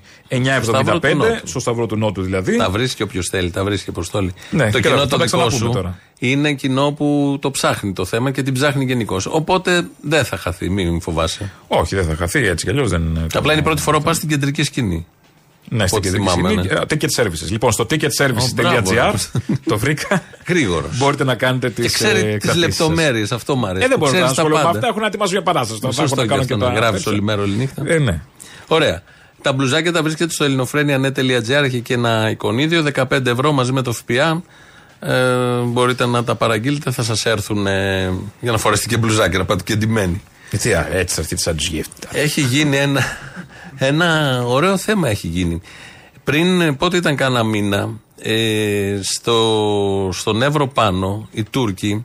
[0.63, 1.49] Σταυρό του Νότου.
[1.49, 2.57] στο Σταυρό του Νότου δηλαδή.
[2.57, 4.33] Τα βρίσκει όποιος θέλει, τα βρίσκει αποστόλη.
[4.51, 5.99] Ναι, το και κοινό θα το τα δικό ξαναπούμε σου τώρα.
[6.19, 9.27] είναι κοινό που το ψάχνει το θέμα και την ψάχνει γενικώς.
[9.27, 11.53] Οπότε δεν θα χαθεί, μην φοβάσαι.
[11.67, 13.27] Όχι, δεν θα χαθεί έτσι κι αλλιώς δεν είναι.
[13.35, 15.07] Απλά είναι η πρώτη φορά που πας στην κεντρική σκηνή.
[15.69, 16.67] Ναι, στην Ό,τι κεντρική θυμάμαι, σκηνή.
[16.67, 16.75] ναι.
[16.75, 17.51] Ε, Ticket services.
[17.51, 19.15] Λοιπόν, στο ticketservices.gr μπράβο.
[19.71, 20.23] το βρήκα.
[20.47, 20.99] Γρήγορος.
[20.99, 23.85] Μπορείτε να κάνετε τις Και ξέρει τις λεπτομέρειες, αυτό μου αρέσει.
[23.85, 24.79] Ε, δεν μπορώ να Ξέρεις τα ασχολούμαι με πάντα.
[24.79, 24.89] αυτά.
[24.89, 25.81] Έχουν να ετοιμάσουν για παράσταση.
[25.81, 25.93] τώρα.
[25.95, 27.13] Θα έχω Σωστό να και κάνω αυτό και να τα γράφεις τέτοια.
[27.13, 27.83] όλη μέρα, όλη νύχτα.
[27.87, 28.21] Ε, ναι.
[28.67, 29.03] Ωραία.
[29.43, 31.63] Τα μπλουζάκια τα βρίσκεται στο ελληνοφρένια.net.gr.
[31.65, 34.43] Έχει και ένα εικονίδιο, 15 ευρώ μαζί με το ΦΠΑ.
[35.01, 39.45] Ε, μπορείτε να τα παραγγείλετε, θα σας έρθουν ε, για να φορέσετε και μπλουζάκια, να
[39.45, 40.23] πάτε και ντυμένοι.
[40.51, 41.93] Έτσι, α, έτσι αυτή σαν του γεύτη.
[42.13, 43.01] Έχει γίνει ένα,
[43.79, 45.61] ένα ωραίο θέμα έχει γίνει.
[46.25, 47.91] Πριν, ε, πότε ήταν κάνα μήνα,
[48.23, 52.05] ε, στο, στον Εύρο πάνω, οι Τούρκοι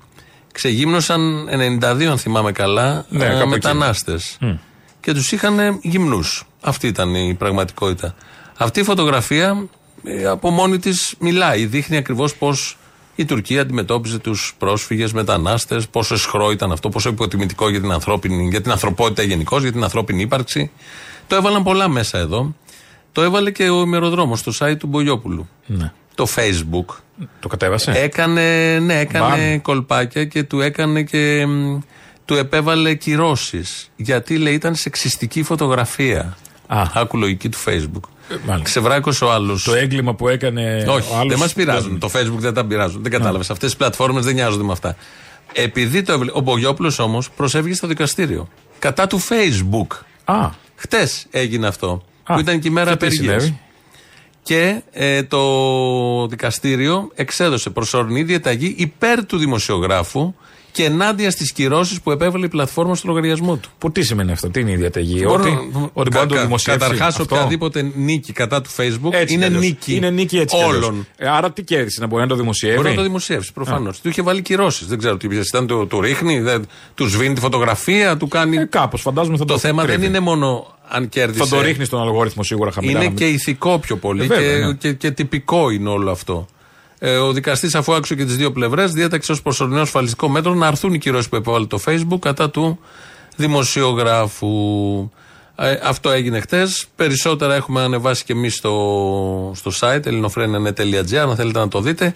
[0.52, 1.48] ξεγύμνωσαν
[1.82, 3.50] 92, αν θυμάμαι καλά, Ναι, ε, κάπου εκεί.
[3.50, 4.38] μετανάστες.
[5.00, 6.44] Και τους είχαν γυμνούς.
[6.62, 8.16] Αυτή ήταν η πραγματικότητα.
[8.58, 9.68] Αυτή η φωτογραφία
[10.04, 11.66] ε, από μόνη της μιλάει.
[11.66, 12.78] Δείχνει ακριβώς πώς
[13.16, 18.48] η Τουρκία αντιμετώπιζε τους πρόσφυγες, μετανάστες, πόσο σχρό ήταν αυτό, πόσο υποτιμητικό για την, ανθρώπινη,
[18.50, 20.72] για την ανθρωπότητα γενικώς, για την ανθρώπινη ύπαρξη.
[21.32, 22.56] Το έβαλαν πολλά μέσα εδώ.
[23.12, 25.48] Το έβαλε και ο ημεροδρόμος στο site του Μπογιόπουλου.
[25.66, 25.92] Ναι.
[26.16, 26.96] Το Facebook.
[27.40, 29.62] Το κατέβασε; Έκανε, ναι, έκανε Μπαμ.
[29.62, 31.80] κολπάκια και του έκανε και μ,
[32.26, 33.92] του επέβαλε κυρώσεις.
[33.96, 36.38] Γιατί λέει ήταν σεξιστική φωτογραφία.
[36.68, 36.84] Α.
[36.94, 38.08] Άκου λογική του Facebook.
[38.30, 38.62] μάλιστα.
[38.64, 39.64] Ξεβράκωσε ο άλλος.
[39.64, 41.28] Το έγκλημα που έκανε Όχι, ο άλλος.
[41.28, 42.00] δεν μας πειράζουν.
[42.00, 43.02] Το Facebook δεν τα πειράζουν.
[43.02, 43.50] Δεν κατάλαβες.
[43.50, 44.96] Αυτές οι πλατφόρμες δεν νοιάζονται με αυτά.
[45.54, 46.32] Επειδή το έβλε...
[46.34, 48.48] Ο Μπογιόπουλος όμως προσέφυγε στο δικαστήριο.
[48.80, 49.98] Κατά του Facebook.
[50.24, 50.50] Α,
[50.82, 52.04] Χτες έγινε αυτό.
[52.24, 53.44] Α, που ήταν και η μέρα και τι απεργίας.
[53.44, 53.60] συνέβη;
[54.44, 60.34] Και ε, το δικαστήριο εξέδωσε προσωρινή διαταγή υπέρ του δημοσιογράφου
[60.72, 63.70] και ενάντια στις κυρώσεις που επέβαλε η πλατφόρμα στο λογαριασμό του.
[63.78, 65.22] που τι σημαίνει αυτό, τι είναι η διαταγή.
[65.26, 65.50] Μπορώ- Ότι,
[65.94, 66.80] ότι μπορεί να το κα- δημοσιεύσει.
[66.82, 69.62] Καταρχάς, αυτό; οποιαδήποτε νίκη κατά του Facebook Έτσι είναι κι αλλιώς.
[69.64, 69.96] νίκη.
[69.96, 70.56] Είναι νίκη έτσι.
[70.58, 70.76] κι αλλιώς.
[70.88, 71.08] όλων.
[71.18, 74.02] Ε, άρα τι κέρδισε, να μπορεί να το δημοσιεύει; Μπορεί να το δημοσιεύσει, προφανώς.
[74.02, 74.88] Του είχε βάλει κυρώσεις.
[74.88, 75.48] Δεν ξέρω τι είπες.
[75.48, 78.58] Ήταν του, του ρίχνει, δεν, του σβήνει τη φωτογραφία, του κάνει.
[78.58, 80.08] Ε, Κάπως φαντάζομαι θα το το θέμα δεν κρύβει.
[80.08, 81.44] είναι μόνο αν κέρδισε.
[81.46, 82.92] Θα το ρίχνει στον αλγόριθμο σίγουρα χαμηλά.
[82.92, 84.74] Είναι να μην- και ηθικό πιο πολύ Ε, βέβαια, και, ναι.
[84.74, 86.48] και, και τυπικό είναι όλο αυτό.
[87.04, 90.68] Ε, ο δικαστής, αφού άκουσε και τις δύο πλευρές, διέταξε ως προσωρινό ασφαλιστικό μέτρο να
[90.68, 92.80] αρθούν οι κυρώσεις που επέβαλε το Facebook κατά του
[93.36, 94.50] δημοσιογράφου.
[95.56, 96.86] Ε, αυτό έγινε χτες.
[96.96, 102.16] Περισσότερα έχουμε ανεβάσει και εμείς στο, στο site ελληνοφρένια.net.gr, αν θέλετε να το δείτε.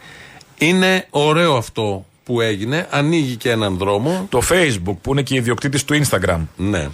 [0.58, 2.88] Είναι ωραίο αυτό που έγινε.
[2.90, 4.28] Ανοίγει και έναν δρόμο.
[4.30, 6.40] Το Facebook που είναι και ιδιοκτήτη του Instagram.
[6.56, 6.90] Ναι.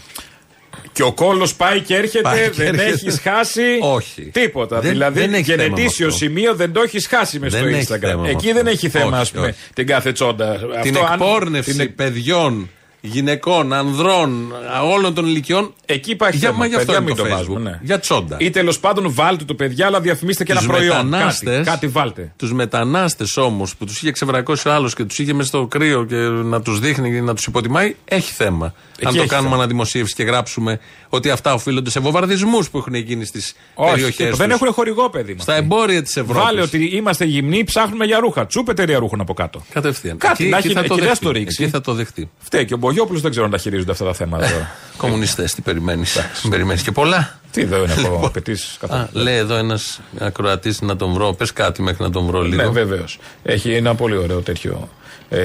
[0.93, 2.83] Και ο κόλος πάει και έρχεται, Πάει και δεν έρχεται.
[2.91, 4.21] έχεις χάσει Όχι.
[4.21, 4.79] τίποτα.
[4.79, 6.25] Δεν- δηλαδή, δεν έχει θέμα γενετήσιο με αυτό.
[6.25, 7.99] σημείο δεν το έχεις χάσει μες στο Δεν έχει Instagram.
[7.99, 8.63] θέμα με Εκεί αυτό.
[8.63, 9.55] δεν έχει θέμα, ας Όχι, πούμε, όχι.
[9.73, 10.55] την κάθε τσόντα.
[10.81, 12.69] την Αυτό, αν- εκπόρνευση την- παιδιών,
[13.01, 15.73] γυναικών, ανδρών, α, όλων των ηλικιών.
[15.85, 16.59] Εκεί υπάρχει για, θέμα.
[16.59, 17.37] μα γι' αυτό Παιδιά, είναι μην το το Facebook.
[17.37, 17.79] βάζουμε, ναι.
[17.83, 18.37] Για τσόντα.
[18.39, 20.95] Ή τέλος πάντων βάλτε το παιδιά, αλλά διαφημίστε και ένα Τους προϊόν.
[20.95, 22.33] Κάτι, μετανάστες- κάτι βάλτε.
[22.37, 26.05] Τους μετανάστες όμως που τους είχε ξεβρακώσει ο άλλος και τους είχε μέσα στο κρύο
[26.05, 28.73] και να τους δείχνει και να τους υποτιμάει, έχει θέμα.
[28.97, 29.61] Εκεί Αν το έχει κάνουμε θέμα.
[29.61, 34.35] αναδημοσίευση και γράψουμε ότι αυτά οφείλονται σε βομβαρδισμούς που έχουν γίνει στις Όχι, περιοχές τίποτα.
[34.37, 35.43] δεν έχουν χορηγό παιδί μας.
[35.43, 36.43] Στα εμπόρια της Ευρώπης.
[36.43, 38.45] Βάλε ότι είμαστε γυμνοί, ψάχνουμε για ρούχα.
[38.45, 39.61] Τσούπε εταιρεία ρούχων από κάτω.
[39.73, 40.17] Κατευθείαν.
[40.17, 41.15] Κάτι να έχει- θα το εκεί δεν δεχτεί.
[41.15, 41.63] στο ρίξει.
[41.63, 42.29] Εκεί θα το δεχτεί.
[42.39, 44.71] Φταίει και ο Μπογιόπουλο δεν ξέρω αν τα χειρίζονται αυτά τα θέματα τώρα.
[44.97, 46.17] Κομμουνιστές, τι περιμένεις;
[46.49, 47.39] Περιμένεις και πολλά.
[47.51, 48.13] Τι εδώ είναι Λοιπόν.
[48.17, 49.23] από απαιτήσεις Α, καθόλου.
[49.23, 51.33] λέει εδώ ένας ακροατής να τον βρω.
[51.33, 52.61] Πες κάτι μέχρι να τον βρω λίγο.
[52.63, 53.19] Ναι, βεβαίως.
[53.43, 54.89] Έχει ένα πολύ ωραίο τέτοιο.
[55.29, 55.39] Ε,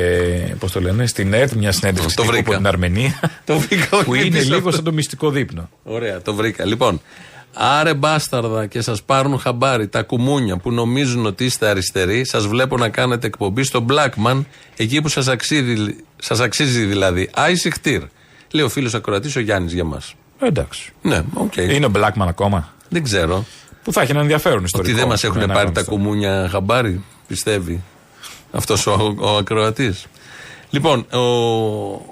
[0.59, 2.49] Πώς το λένε, στην ΕΡΤ, μια συνέντευξη Το τύπου βρήκα.
[2.51, 3.21] από την Αρμενία.
[3.45, 4.71] Το βρήκα, που όχι, είναι πίσω λίγο αυτό.
[4.71, 5.69] σαν το μυστικό δείπνο.
[5.83, 6.65] Ωραία, το βρήκα.
[6.65, 7.01] Λοιπόν,
[7.59, 12.77] άρε μπάσταρδα και σας πάρουν χαμπάρι τα κουμούνια που νομίζουν ότι είστε αριστεροί, σας βλέπω
[12.77, 14.45] να κάνετε εκπομπή στο Blackman,
[14.77, 17.31] εκεί που σας αξίζει, σας αξίζει δηλαδή.
[17.35, 18.03] Άισι χτύρ.
[18.51, 20.15] Λέει ο φίλος ακροατής ο Γιάννης για μας.
[20.39, 20.93] Ε, εντάξει.
[21.03, 21.57] Ναι, οκ.
[21.57, 23.45] Είναι ο Blackman ακόμα; Δεν ξέρω.
[23.85, 24.91] Που θα έχει ένα ενδιαφέρον ιστορικό.
[24.93, 25.91] Ότι δεν μας έχουν Ένα πάρει τα γνωστό.
[25.91, 27.83] κουμούνια χαμπάρι, πιστεύει
[28.51, 30.07] αυτός ο, ο ακροατής.
[30.71, 31.19] Λοιπόν, ο,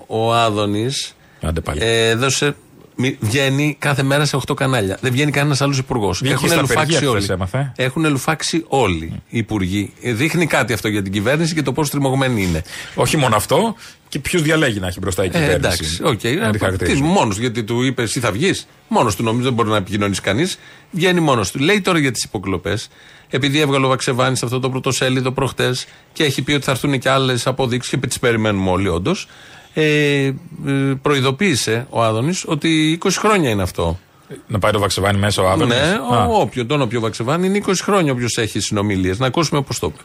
[0.06, 1.78] ο Άδωνης Άντε πάλι.
[1.82, 2.56] ε, έδωσε.
[2.96, 4.98] Μη- Βγαίνει κάθε μέρα σε 8 κανάλια.
[5.00, 6.18] Δεν βγαίνει κανένας άλλος υπουργός.
[6.18, 7.18] Βγήκε Έχουν στα λουφάξει απεργία όλοι.
[7.18, 7.72] χθες, έμαθα, ε.
[7.84, 9.92] Έχουν λουφάξει όλοι οι υπουργοί.
[10.02, 12.62] Ε, Δείχνει κάτι αυτό για την κυβέρνηση και το πόσο στριμωγμένη είναι.
[12.94, 13.74] Όχι μόνο αυτό,
[14.08, 15.56] και ποιους διαλέγει να έχει μπροστά η Ε, κυβέρνηση.
[15.56, 16.40] εντάξει, οκ.
[16.42, 17.00] Να τη χαρακτηρίζεις.
[17.00, 18.66] Μόνος γιατί του είπες εσύ θα βγεις.
[18.88, 20.58] Μόνος του νομίζω δεν μπορεί να επικοινωνήσει κανείς.
[20.90, 21.58] Βγαίνει μόνος του.
[21.58, 22.88] Λέει τώρα για τις υποκλοπές.
[23.30, 26.98] Επειδή έβγαλε ο Βαξεβάνης σε αυτό το πρωτοσέλιδο προχτές και έχει πει ότι θα έρθουν
[26.98, 29.28] και άλλες αποδείξεις και τις περιμένουμε όλοι όντως.
[29.74, 30.32] Ε, ε,
[31.02, 33.98] προειδοποίησε ο Άδωνης ότι 20 χρόνια είναι αυτό.
[34.46, 36.24] Να πάει το Βαξεβάνη μέσα ο Άδωνης; Ναι, Α.
[36.24, 39.18] ο, όποιον, τον όποιο Βαξεβάνη είναι 20 χρόνια όποιος έχει συνομιλίες.
[39.18, 40.02] Να ακούσουμε πώς το είπε.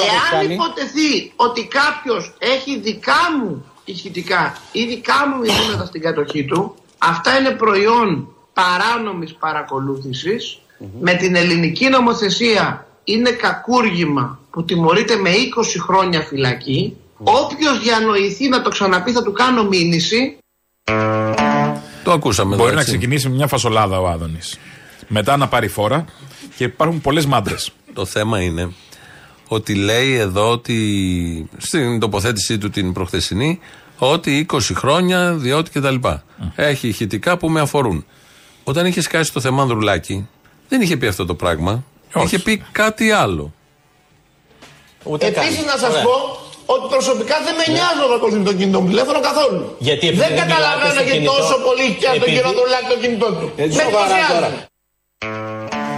[0.00, 6.74] Εάν υποτεθεί ότι κάποιος έχει δικά μου ηχητικά ή δικά μου μηνύματα στην κατοχή του,
[6.98, 10.58] αυτά είναι προϊόν παράνομης παρακολούθησης.
[11.00, 15.34] Με την ελληνική νομοθεσία είναι κακούργημα που τιμωρείται με 20
[15.80, 16.96] χρόνια φυλακή.
[17.24, 20.36] Όποιος διανοηθεί να το ξαναπεί θα του κάνω μήνυση.
[22.04, 22.92] Το ακούσαμε Μπορεί εδώ, να έτσι.
[22.92, 24.58] ξεκινήσει με μια φασολάδα ο Άδωνης.
[25.08, 26.04] Μετά να πάρει φόρα
[26.56, 27.70] και υπάρχουν πολλές μάντρες.
[27.92, 28.72] Το θέμα είναι
[29.48, 33.60] Ότι λέει εδώ ότι στην τοποθέτησή του την προχθεσινή
[33.98, 35.94] ότι 20 χρόνια, διότι κτλ.
[36.54, 38.06] Έχει ηχητικά που με αφορούν.
[38.64, 40.28] Όταν είχες σκάσει το θέμα Ανδρουλάκη,
[40.68, 41.84] δεν είχε πει αυτό το πράγμα.
[42.24, 43.52] Είχε πει κάτι άλλο.
[45.18, 46.41] Επίσης να σας πω
[46.76, 49.60] ότι προσωπικά δεν με νοιάζει να ακολουθεί το κινητό μου τηλέφωνο καθόλου.
[49.88, 52.48] Γιατί επειδή δεν δεν καταλαβαίνω μιλάτε στο γιατί κινητός, τόσο πολύ και τον επειδή- κύριο
[52.52, 53.46] Ανδρουλάκη το κινητό του.
[53.60, 54.32] Ε, Με σοβαρά ενθουσιάζει.
[54.34, 54.48] τώρα.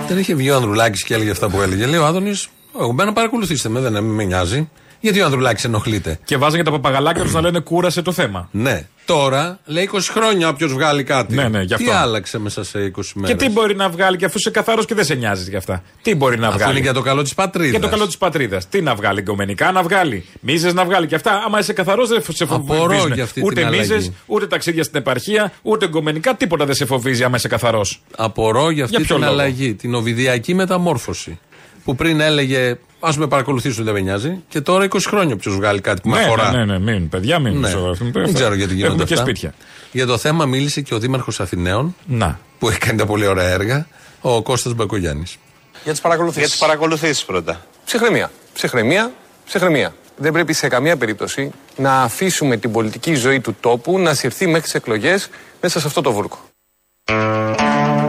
[0.08, 1.84] Δεν είχε βγει ο Ανδρουλάκης και έλεγε αυτά που έλεγε.
[1.86, 2.48] Λέει ο Άδωνης,
[2.80, 4.60] εγώ μπαίνω να παρακολουθήσετε με, δεν με νοιάζει.
[5.00, 6.18] Γιατί ο Ανδρουλάκης ενοχλείται.
[6.24, 8.48] Και βάζανε και τα παπαγαλάκια τους να λένε κούρασε το θέμα.
[8.50, 8.86] Ναι.
[9.06, 11.34] Τώρα λέει 20 χρόνια όποιος βγάλει κάτι.
[11.34, 11.92] Ναι, ναι, γι' Τι αυτό.
[11.92, 14.94] άλλαξε μέσα σε 20 μέρες; Και τι μπορεί να βγάλει, και αφού είσαι καθαρός και
[14.94, 15.82] δεν σε νοιάζεις γι' αυτά.
[16.02, 17.70] Τι μπορεί να Αυτό βγάλει; είναι για το καλό της πατρίδας.
[17.70, 18.68] Για το καλό της πατρίδας.
[18.68, 21.06] Τι να βγάλει, γκομενικά να βγάλει; Μίζες να βγάλει.
[21.06, 23.14] Και αυτά, άμα είσαι καθαρός, δεν σε Απορώ φοβίζει.
[23.14, 23.80] για αυτή Ούτε την αλλαγή.
[23.80, 26.34] μίζες, ούτε ταξίδια στην επαρχία, ούτε γκομενικά.
[26.34, 28.02] Τίποτα δεν σε φοβίζει άμα είσαι καθαρός.
[28.16, 29.74] Απορώ για αυτή Για ποιο την λόγο; αλλαγή.
[29.74, 31.38] Την οβιδιακή μεταμόρφωση.
[31.84, 34.42] Που πριν έλεγε Α με παρακολουθήσουν, δεν με νοιάζει.
[34.48, 36.50] Και τώρα 20 χρόνια ποιος βγάλει κάτι που με Ναι, αφορά.
[36.50, 37.58] ναι, ναι, ναι, μην, παιδιά, μην.
[37.58, 37.68] Ναι.
[37.68, 38.10] σοβαρευτούμε.
[38.10, 39.24] Δεν ξέρω γιατί γίνονται Έχουμε και αυτά.
[39.26, 39.54] σπίτια.
[39.92, 42.38] Για το θέμα μίλησε και ο Δήμαρχος Αθηναίων, Να.
[42.58, 43.86] που έχει κάνει τα πολύ ωραία έργα,
[44.20, 45.36] ο Κώστας Μπακογιάννης.
[45.82, 46.40] Για τις παρακολουθήσεις.
[46.42, 47.60] Για τις παρακολουθήσεις πρώτα.
[47.84, 48.30] Ψυχραιμία.
[48.54, 49.12] Ψυχραιμία.
[49.46, 49.94] Ψυχραιμία.
[50.16, 54.60] Δεν πρέπει σε καμία περίπτωση να αφήσουμε την πολιτική ζωή του τόπου να συρθεί μέχρι
[54.62, 55.28] τις εκλογές
[55.60, 56.38] μέσα σε αυτό το βούρκο.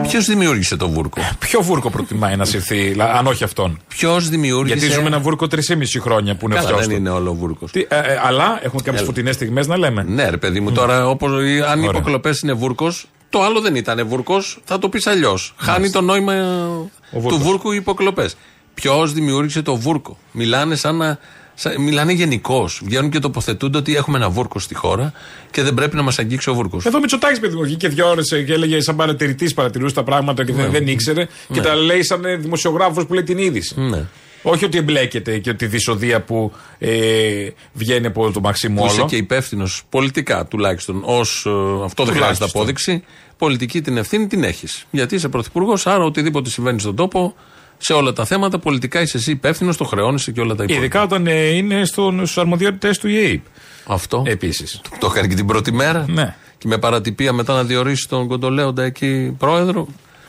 [0.08, 4.76] Ποιος δημιούργησε το βούρκο; Ποιο βούρκο προτιμάει να συρθεί, λα- αν όχι αυτόν; Ποιος δημιούργησε.
[4.76, 6.94] Γιατί ζούμε ένα βούρκο 3,5 χρόνια που είναι Καλά, φτιός δεν του.
[7.00, 7.70] είναι όλο βούρκος.
[7.72, 9.04] Τι, ε, ε, αλλά έχουμε κάποιες Έλα.
[9.04, 10.02] φωτεινές στιγμές να λέμε.
[10.08, 11.90] Ναι, ρε παιδί μου, τώρα όπως, αν οι Ωραία.
[11.90, 15.54] υποκλοπές είναι βούρκος, το άλλο δεν ήταν βούρκος, θα το πεις αλλιώς.
[15.58, 16.90] Χάνει το νόημα του
[17.20, 17.38] βούρκος.
[17.42, 18.36] βούρκου οι υποκλοπές.
[18.74, 21.18] Ποιος δημιούργησε το βούρκο; Μιλάνε σαν να.
[21.58, 22.80] Σαν- μιλάνε γενικώς.
[22.84, 25.12] Βγαίνουν και τοποθετούνται ότι έχουμε ένα βούρκο στη χώρα
[25.50, 26.84] και δεν πρέπει να μας αγγίξει ο βούρκος.
[26.84, 30.52] Εδώ Μητσοτάκης, παιδί μου, βγήκε δύο ώρε και έλεγε σαν παρατηρητής, παρατηρούσε τα πράγματα και
[30.52, 31.26] δεν, δεν ήξερε.
[31.52, 33.80] Και τα λέει σαν δημοσιογράφος που λέει την είδηση.
[33.80, 34.04] Ναι.
[34.42, 39.08] Όχι ότι εμπλέκεται και ότι δυσοδεία που ε, βγαίνει από το Μαξίμου Που είσαι όλο.
[39.08, 41.02] και υπεύθυνος πολιτικά τουλάχιστον.
[41.04, 42.48] Ω αυτό δεν χρειάζεται Τουλάχιστον.
[42.54, 43.04] απόδειξη.
[43.38, 44.86] Πολιτική την ευθύνη την έχεις.
[44.90, 47.34] Γιατί είσαι πρωθυπουργός, άρα οτιδήποτε συμβαίνει στον τόπο,
[47.78, 50.84] σε όλα τα θέματα, πολιτικά είσαι εσύ υπεύθυνος, το χρεώνεσαι και όλα τα υπόλοιπα.
[50.84, 53.44] Ειδικά όταν ε, είναι στους αρμοδιότητες του ΙΕΙΠ.
[53.86, 54.22] Αυτό.
[54.26, 54.80] Επίσης.
[54.98, 56.04] Το έκανε και την πρώτη μέρα.
[56.08, 56.34] Ναι.
[56.58, 59.88] Και με παρατυπία μετά να διορίσει τον Κοντολέοντα εκεί πρόεδρο.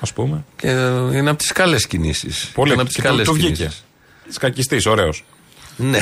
[0.09, 0.43] Α πούμε.
[0.55, 2.51] Και ε, είναι από τις καλές κινήσεις.
[2.53, 2.71] Πολύ.
[2.71, 3.51] Είναι από τις Και το- καλές το βγήκε.
[3.53, 3.83] κινήσεις.
[4.29, 5.23] Σκακιστή, ωραίος.
[5.79, 5.97] Ναι.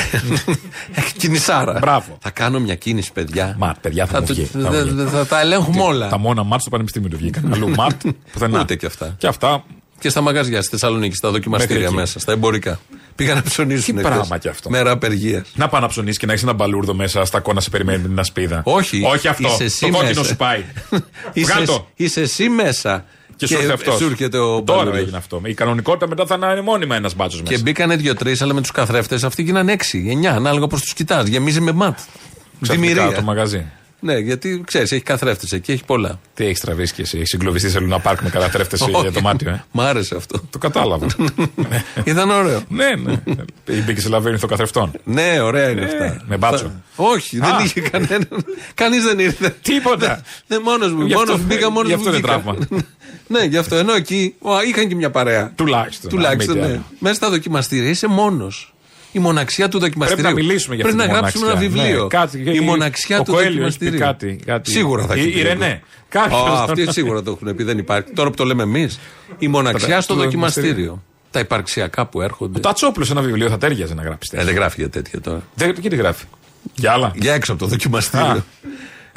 [0.95, 1.77] Έχει κινησάρα.
[1.79, 2.17] Μπράβο.
[2.21, 3.55] Θα κάνω μια κίνηση, παιδιά.
[3.57, 4.49] Μαρτ, παιδιά, θα, μου το- βγει.
[4.53, 4.93] δε- θα μου δε- βγει.
[4.93, 6.09] δε- θα τα ελέγχουμε όλα.
[6.09, 7.53] Τα μόνα μάτ στο πανεπιστήμιο του βγήκαν.
[7.53, 8.59] Αλλού μάτ, πουθενά.
[8.61, 9.15] Ούτε και αυτά.
[9.17, 9.63] Και αυτά.
[9.99, 11.95] Και στα μαγαζιά στη Θεσσαλονίκη, στα δοκιμαστήρια Μέχρι εκεί.
[11.99, 12.79] μέσα, στα εμπορικά.
[13.15, 13.95] Πήγαν να ψωνίσουν.
[13.95, 14.13] Τι χθες.
[14.15, 14.69] πράγμα κι αυτό.
[14.69, 15.47] Μέρα απεργίας.
[15.55, 18.07] Να πάω να ψωνίσει και να έχεις ένα μπαλούρδο μέσα στα κόνα σε περιμένει με
[18.07, 18.61] την ασπίδα.
[18.65, 19.01] Όχι.
[19.05, 19.47] Όχι αυτό.
[19.47, 20.23] Είσαι εσύ το κόκκινο μέσα.
[20.23, 20.63] σου πάει.
[21.33, 21.87] Είσαι, Βγάλ' το.
[21.95, 23.05] είσαι εσύ μέσα.
[23.35, 23.95] Και σου έρχεται αυτός.
[23.97, 25.01] σου έρχεται ο Τώρα μπαλούρδος.
[25.01, 25.41] έγινε αυτό.
[25.45, 27.61] Η κανονικότητα μετά θα είναι μόνιμα ένας μπάτσος Και μέσα.
[27.63, 31.27] μπήκανε δύο-τρεις, αλλά με τους καθρέφτες αυτοί γίνανε έξι, εννιά, ανάλογα πώ τους κοιτάς.
[31.27, 31.99] Γεμίζει με ματ.
[32.61, 33.15] Ξαφνικά Δημιουργία.
[33.17, 33.65] το μαγαζί.
[34.05, 36.19] Ναι, γιατί ξέρεις, έχει καθρέφτες εκεί, έχει πολλά.
[36.33, 37.17] Τι έχεις τραβήσει και εσύ.
[37.17, 39.11] Έχεις συγκλωβιστεί σε Λούνα Πάρκ με καταθρέφτε για Όχι.
[39.11, 40.41] το μάτι, ε; Μ' άρεσε αυτό.
[40.49, 41.07] Το κατάλαβα.
[42.03, 42.61] Ήταν ωραίο.
[42.69, 43.21] ναι, ναι.
[43.81, 44.91] Μπήκε σε λαβύρινθο των καθρεφτών.
[45.03, 46.23] Ναι, ωραία είναι Ε, αυτά.
[46.27, 46.63] με μπάτσο.
[46.65, 47.61] Θα- Όχι, δεν Α.
[47.63, 48.25] είχε κανένα.
[48.73, 49.55] Κανείς δεν ήρθε.
[49.61, 50.21] Τίποτα.
[50.47, 51.05] Δεν μόνος μου.
[51.05, 52.55] Γι' αυτό- Μόνος μπήκα μόνος γι' αυτό είναι τραύμα.
[53.27, 53.75] ναι, γι' αυτό.
[53.75, 55.51] Ενώ εκεί ο, είχαν και μια παρέα.
[55.55, 56.09] Τουλάχιστον.
[56.09, 56.75] Τουλάχιστον, αν μη τι ναι.
[56.77, 56.85] άλλο.
[56.99, 58.73] Μέσα στα δοκιμαστήρια είσαι μόνος.
[59.15, 60.23] Η μοναξιά του δοκιμαστηρίου.
[60.23, 61.81] Πρέπει να μιλήσουμε για Πρέπει αυτή να τη γράψουμε ένα μοναξιά.
[61.83, 62.01] βιβλίο.
[62.01, 63.99] Ναι, κάτι- η μοναξιά ο του Κοέλιος έχει πει δοκιμαστηρίου.
[63.99, 64.71] κάτι- κάτι.
[64.71, 65.41] Σίγουρα θα Η- έχει η πει.
[65.41, 65.81] Ρενέ.
[66.09, 66.39] Κάποιος.
[66.59, 68.11] Α, Αυτοί σίγουρα το έχουν πει, δεν υπάρχει.
[68.13, 68.99] Τώρα που το λέμε εμείς.
[69.37, 71.03] Η μοναξιά Τα- στο το δοκιμαστήριο.
[71.31, 72.57] Τα υπαρξιακά που έρχονται.
[72.57, 74.29] Ο Τατσόπουλο ένα βιβλίο θα τέριαζε να γράψει.
[74.33, 75.41] Ε, δεν γράφει για τέτοια τώρα.
[75.55, 76.25] Δεν, και τι γράφει;
[76.75, 78.25] Για άλλα; Για έξω από το δοκιμαστήριο.
[78.25, 78.43] Α.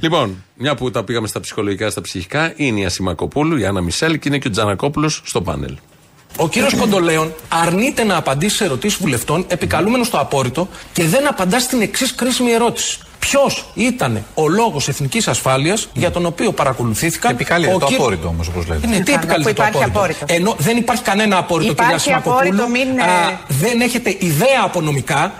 [0.00, 4.18] Λοιπόν, μια που τα πήγαμε στα ψυχολογικά, στα ψυχικά, είναι η Ασημακοπούλου, η Άννα Μισελ
[4.18, 5.76] και είναι και ο Τζανακόπουλος στο πάνελ.
[6.36, 11.60] Ο κύριος Κοντολέων αρνείται να απαντήσει σε ερωτήσεις βουλευτών επικαλούμενος στο απόρριτο και δεν απαντά
[11.60, 12.98] στην εξής κρίσιμη ερώτηση.
[13.18, 17.30] Ποιος ήταν ο λόγος εθνικής ασφάλειας για τον οποίο παρακολουθήθηκαν.
[17.30, 18.86] Επικαλείται ο το κύριο- απόρριτο όμως, όπως λέτε.
[18.86, 20.24] Ναι, τι Καλά, επικαλείται που το υπάρχει απόρριτο; απόρριτο.
[20.34, 22.62] Ενώ δεν υπάρχει κανένα απόρριτο, Υπάρχει κυρία Σιμακοπούλου.
[22.62, 25.32] απόρριτο, μην, ε, Α, δεν έχετε ιδέα απονομικά.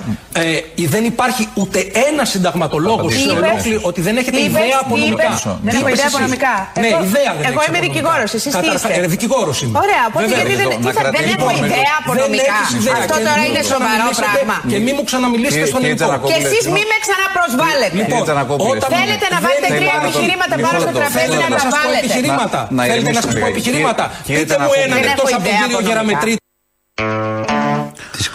[0.42, 1.78] Ε, δεν υπάρχει ούτε
[2.10, 5.28] ένα συνταγματολόγος Τι σε είπες; ολόκληρη ότι δεν έχετε Τι είπες; ιδέα Τι απονομικά.
[5.28, 6.54] είπες; Δεν Τι έχω είπες ιδέα εσύ; απονομικά.
[6.82, 7.86] Ναι, Εγώ- ιδέα δεν εγώ έχεις είμαι απονομικά.
[7.86, 9.76] δικηγόρος, εσείς τι Καταρχά- είστε; ε, δικηγόρος είμαι.
[9.84, 10.38] Ωραία, οπότε Βέβαια.
[10.38, 12.54] γιατί δεν, τι θα, δεν κρατήσει έχω το ιδέα Δεν απονομικά.
[12.60, 14.56] έχεις ιδέα Αυτό και τώρα μη είναι μου σοβαρό ξαναμιλήσετε- πράγμα.
[14.70, 16.08] Και μη μου ξαναμιλήσετε Κύριε- στον κύριε ελληνικό.
[16.08, 17.94] Τζανακόπουλε, Και εσείς μη με ξαναπροσβάλλετε.
[18.00, 21.00] Λοιπόν, Τζανακόπουλε, όταν- Θέλετε να βάλετε δεν τρία θέλω να- επιχειρήματα μισό πάνω στο λεπτό.
[21.02, 22.00] τραπέζι Θέλω να να τα σας πω βάλετε.
[22.04, 22.58] επιχειρήματα.
[22.60, 23.54] Να- να Θέλετε να ηρεμήσουμε σας πω λιγάκι.
[23.56, 24.04] επιχειρήματα.
[24.26, 24.84] Κύριε Πείτε μου Τζανακόπουλε.
[24.88, 26.46] έναν Δεν εκτός έχω από τον ιδέα κύριο απονομικά.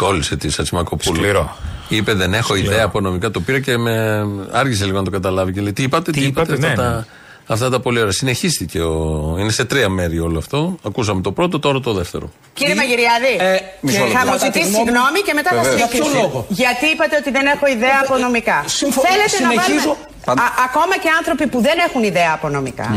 [0.04, 0.38] Γεραμετρή.
[0.38, 1.16] Τη κόλλησε τη Ασημακοπούλου.
[1.16, 1.56] Σκληρό.
[1.90, 3.32] Είπε δεν έχω ιδέα απονομικά.
[3.32, 5.54] Το πήρα και με άργησε λίγο να το καταλάβει.
[5.54, 6.90] Και λέει τι είπατε, τι, Τι είπατε, είπατε, ναι, θα, ναι.
[6.90, 7.06] τα,
[7.48, 8.12] Αυτά τα πολύ ωραία.
[8.12, 8.80] Συνεχίστηκε.
[8.82, 9.36] Ο...
[9.40, 10.78] Είναι σε τρία μέρη όλο αυτό.
[10.88, 12.32] Ακούσαμε το πρώτο, τώρα το δεύτερο.
[12.54, 13.34] Κύριε Μαγειριάδη,
[13.82, 14.20] μισό θα λεπτό.
[14.20, 15.76] μου Κατά τη ζητήσει γνώμη- συγγνώμη και μετά θα Βεβαίως.
[15.80, 16.04] συνεχίσω.
[16.04, 18.58] Για ποιο λόγο; Γιατί είπατε ότι δεν έχω ιδέα από νομικά.
[18.80, 19.08] συμφωνώ.
[19.08, 19.92] Θέλετε να Συνεχίζω.
[20.26, 20.44] βάλουμε.
[20.46, 22.88] Α- ακόμα και άνθρωποι που δεν έχουν ιδέα από νομικά.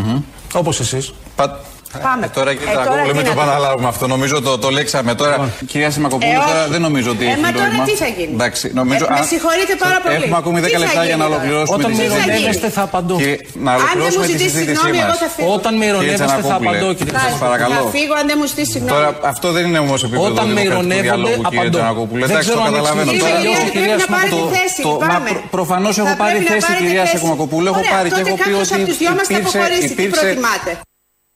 [0.60, 1.04] Όπως εσείς.
[2.08, 2.24] Πάμε.
[2.26, 4.04] Ε, τώρα κύριε Ε, τώρα Τραγόπουλο, μην τι το να- επαναλάβουμε αυτό.
[4.14, 5.34] Νομίζω το, το λέξαμε τώρα.
[5.70, 6.46] Κυρία Σιμακοπούλου, Ε, όχι.
[6.50, 7.84] τώρα δεν νομίζω ότι Ε, έχει μα τώρα νόημα.
[7.88, 9.04] τι θα γίνει; Εντάξει, νομίζω.
[9.04, 10.14] Ε, με αν- συγχωρείτε πάρα πολύ.
[10.16, 12.28] Έχουμε ακόμη 10 Τι θα λεπτά για γίνει να τώρα; ολοκληρώσουμε Όταν τη με συζήτηση.
[12.28, 13.14] ειρωνεύεστε θα απαντώ.
[13.22, 13.32] Και
[13.66, 15.22] να Αν δεν μου ολοκληρώσουμε τη ζητήσεις συζήτησή συγγνώμη, εγώ μα.
[15.24, 15.48] θα φύγω.
[15.58, 17.44] Όταν με ειρωνεύεστε θα Τσανακόπουλε, απαντώ, κύριε σας Χριστόφορο.
[17.46, 17.74] παρακαλώ.
[17.80, 18.94] Θα φύγω αν δεν μου ζητήσεις συγγνώμη.
[18.96, 21.76] Τώρα αυτό δεν είναι όμως επίπεδο Όταν με δημοκρατικού ειρωνεύονται, διαλόγου, κύριε απαντώ.
[21.78, 22.22] Τζανακόπουλε.
[22.26, 23.10] Δεν Εντάξει, ξέρω το αν καταλαβαίνω.
[23.10, 25.28] εξηγήσω Τώρα- αλλιώς η κυρία Πρέπει να πάρετε Το- θέση, το- μα πάμε.
[25.34, 27.14] προ- προφανώς έχω Θα πάρει πρέπει να θέση, πάρετε κυρία θέση.
[27.14, 27.68] Σακομακοπούλου.
[27.72, 29.36] Έχω Ωραία, πάρει και τότε έχω πει κάποιος ότι από τους δυο μας θα
[29.90, 30.36] υπήρξε-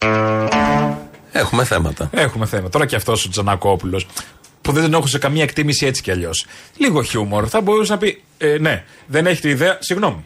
[0.04, 0.48] αποχωρήσει.
[0.48, 0.98] Τι υπήρξε- προτιμάτε.
[1.32, 2.08] Έχουμε θέματα.
[2.12, 2.68] Έχουμε θέμα.
[2.68, 4.06] Τώρα και αυτός ο Τζανακόπουλος,
[4.62, 6.46] που δεν τον έχω σε καμία εκτίμηση έτσι κι αλλιώς.
[6.76, 7.46] Λίγο χιούμορ.
[7.48, 10.24] Θα μπορούσε να πει, ε, ναι, δεν έχετε ιδέα, συγγνώμη.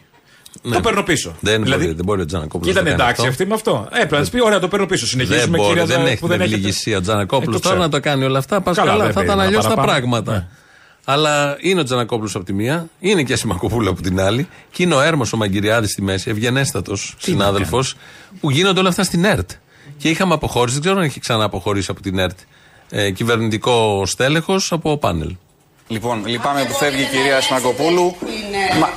[0.71, 1.35] Το παίρνω πίσω.
[1.39, 2.73] Δεν, Δηλαδή, μπορεί, δεν μπορεί ο Τζανακόπουλος.
[2.75, 3.87] Και ήταν εντάξει αυτή με αυτό.
[3.91, 5.05] Ε, πρέπει να της πει, ωραία, το παίρνω πίσω.
[5.05, 6.55] Δεν Συνεχίζουμε, μπορεί, κύριε δεν Ζα- έχει που την δεν έχετε.
[6.55, 7.89] ευληγησία ο Τζανακόπουλος Ε, το τώρα ξέρω.
[7.91, 8.61] να το κάνει όλα αυτά.
[8.61, 9.99] Πας Καλά, καλά, δεν θα ήταν περίμενα αλλιώς τα παραπάνω.
[9.99, 10.31] πράγματα.
[10.31, 10.47] Ναι.
[11.05, 14.83] Αλλά είναι ο Τζανακόπουλος από τη μία, είναι και η Σιμακοπούλου από την άλλη, και
[14.83, 17.95] είναι ο Έρμος ο Μαγκυριάδης στη μέση, ευγενέστατος συνάδελφος,
[18.39, 19.49] που γίνονται όλα αυτά στην ΕΡΤ.
[19.97, 22.37] Και είχαμε αποχώρηση, δεν ξέρω αν έχει ξανά αποχωρήσει από την ΕΡΤ,
[22.89, 25.35] ε, κυβερνητικό στέλεχος από πάνελ.
[25.87, 28.15] Λοιπόν, λυπάμαι που φεύγει η κυρία Σμακοπούλου.
[28.79, 28.87] Μα,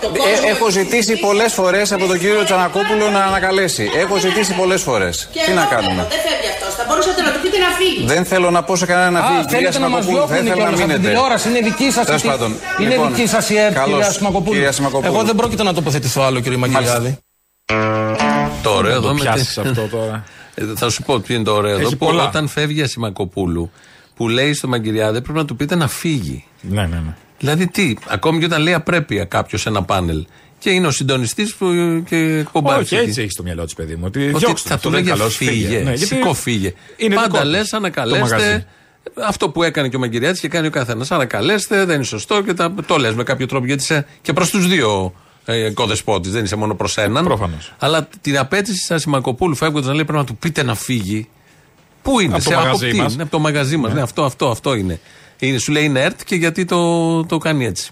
[0.46, 3.90] ε, έχω ζητήσει πολλές φορές από τον κύριο Τσανακόπουλο να ανακαλέσει.
[3.96, 5.28] Έχω ζητήσει πολλές φορές.
[5.46, 6.74] Τι να κάνουμε; Δεν φεύγει αυτός.
[6.74, 8.06] Θα μπορούσατε να του πείτε να φύγει.
[8.06, 9.38] Δεν θέλω να πω σε κανένα να φύγει.
[9.38, 11.08] Α, Κυρία θέλετε να μας Σμακοπούλου, θα διώχνουν ήθελα να κιόλας από την μείνετε.
[11.08, 11.48] τηλεόραση.
[11.48, 12.56] Είναι δική σας Τέλος πάντων.
[12.80, 13.90] Είναι Λοιπόν, δική σας η ΕΡΤ, καλώς.
[13.96, 14.54] κυρία Σιμακοπούλου.
[14.54, 15.12] Κυρία Σιμακοπούλου.
[15.14, 17.18] Εγώ δεν πρόκειται να τοποθετηθώ άλλο, κύριε Μαγειριάδη.
[18.62, 20.24] Το ωραίο Να το εδώ με πιάσεις τη- αυτό τώρα.
[20.60, 21.90] Ε, Θα σου πω ποιο είναι το ωραίο Έχει εδώ.
[21.90, 22.28] Που πολλά.
[22.28, 23.70] όταν φεύγει η Ασημακοπούλου,
[24.16, 26.44] που λέει στο Μαγκυριάδη, πρέπει να του πείτε να φύγει.
[26.60, 27.14] Ναι, ναι, ναι.
[27.38, 30.26] Δηλαδή τι, ακόμη και όταν λέει απρέπεια κάποιος σε ένα πάνελ.
[30.58, 31.66] Και είναι ο συντονιστής που
[32.08, 32.82] και εκπομπάρει.
[32.82, 34.02] Όχι, έτσι έχεις στο μυαλό της, παιδί μου.
[34.06, 35.68] Ότι, Ότι διώξτε θα το, του δεν είναι λέγε καλός, φύγε.
[35.68, 36.72] Ναι, γιατί Σηκώ φύγε.
[36.96, 38.04] είναι δικό Πάντα του λες, το μαγαζί.
[38.06, 38.66] ανακαλέστε.
[39.26, 41.10] Αυτό που έκανε και ο Μαγκυριάδη και κάνει ο καθένας.
[41.10, 44.50] Ανακαλέστε, δεν είναι σωστό και τα, το λες με κάποιο τρόπο γιατί είσαι και προς
[44.50, 45.14] τους δύο
[45.50, 47.24] ε, κοδεσπότης, δεν είσαι μόνο προς έναν.
[47.24, 47.72] Προφανώς.
[47.78, 51.28] Αλλά την απέτηση σα Σιμακοπούλου φεύγοντας να λέει πρέπει να του πείτε να φύγει.
[52.02, 53.12] Πού είναι, Από το σε μαγαζί από τι, μας.
[53.14, 53.92] είναι, από το μαγαζί μας.
[53.92, 54.00] Ναι.
[54.00, 55.00] αυτό, αυτό, αυτό είναι.
[55.38, 55.58] είναι.
[55.58, 57.90] Σου λέει είναι ΕΡΤ και γιατί το, το κάνει έτσι.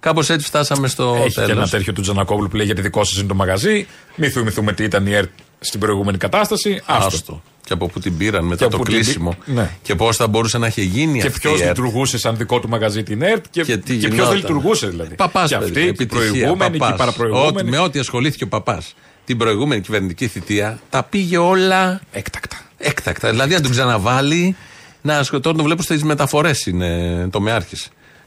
[0.00, 1.70] Κάπως έτσι φτάσαμε στο Έχει και ένα τέλος.
[1.70, 3.86] τέτοιο του Τζανακόπουλου που λέει γιατί δικό σας είναι το μαγαζί.
[4.16, 5.30] Μη θυμηθούμε τι ήταν η ΕΡΤ
[5.60, 6.82] στην προηγούμενη κατάσταση.
[6.86, 7.06] Άστο.
[7.06, 7.42] Άστο.
[7.64, 9.36] Και από πού την πήραν μετά Και το από πού την κλείσιμο.
[9.44, 9.70] πή- ναι.
[9.82, 11.76] Και πώς θα μπορούσε να έχει γίνει Και αυτή ποιος η ΕΡΤ.
[11.76, 14.36] λειτουργούσε σαν δικό του μαγαζί την ΕΡΤ και, Και και, τι ποιος δεν γινόταν.
[14.36, 15.14] λειτουργούσε δηλαδή.
[15.14, 17.48] Παπάς, και αυτή, οι προηγούμενοι και οι παραπροηγούμενοι.
[17.56, 18.94] Ό,τι, με ό,τι ασχολήθηκε ο παπάς
[19.24, 22.56] την προηγούμενη κυβερνητική θητεία, τα πήγε όλα έκτακτα.
[22.78, 23.30] Έκτακτα.
[23.30, 24.56] Δηλαδή, αν τον ξαναβάλει,
[25.02, 25.42] να ασχοληθεί.
[25.44, 27.76] Τώρα τον βλέπω στις μεταφορές είναι το Μεάρχη.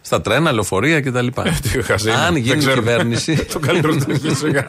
[0.02, 1.28] Στα τρένα, λεωφορεία κτλ.
[1.62, 2.18] Τι χαζή είναι.
[2.18, 2.82] αν Δεν γίνει ξέρουμε.
[2.82, 3.36] κυβέρνηση.
[3.54, 4.66] το καλύτερο δεν έχει σιγά.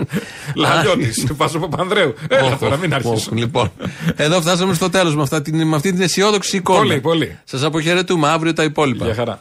[0.55, 2.15] Λαλιώτη, Πάσο Παπανδρέου.
[2.29, 3.35] Έλα τώρα, μην αρχίσει.
[3.35, 3.73] Λοιπόν,
[4.17, 6.79] εδώ φτάσαμε στο τέλος με, αυτά την- με αυτή την αισιόδοξη εικόνα.
[6.79, 7.39] Πολύ, πολύ.
[7.45, 9.05] Σας αποχαιρετούμε αύριο τα υπόλοιπα.
[9.05, 9.41] Γεια χαρά.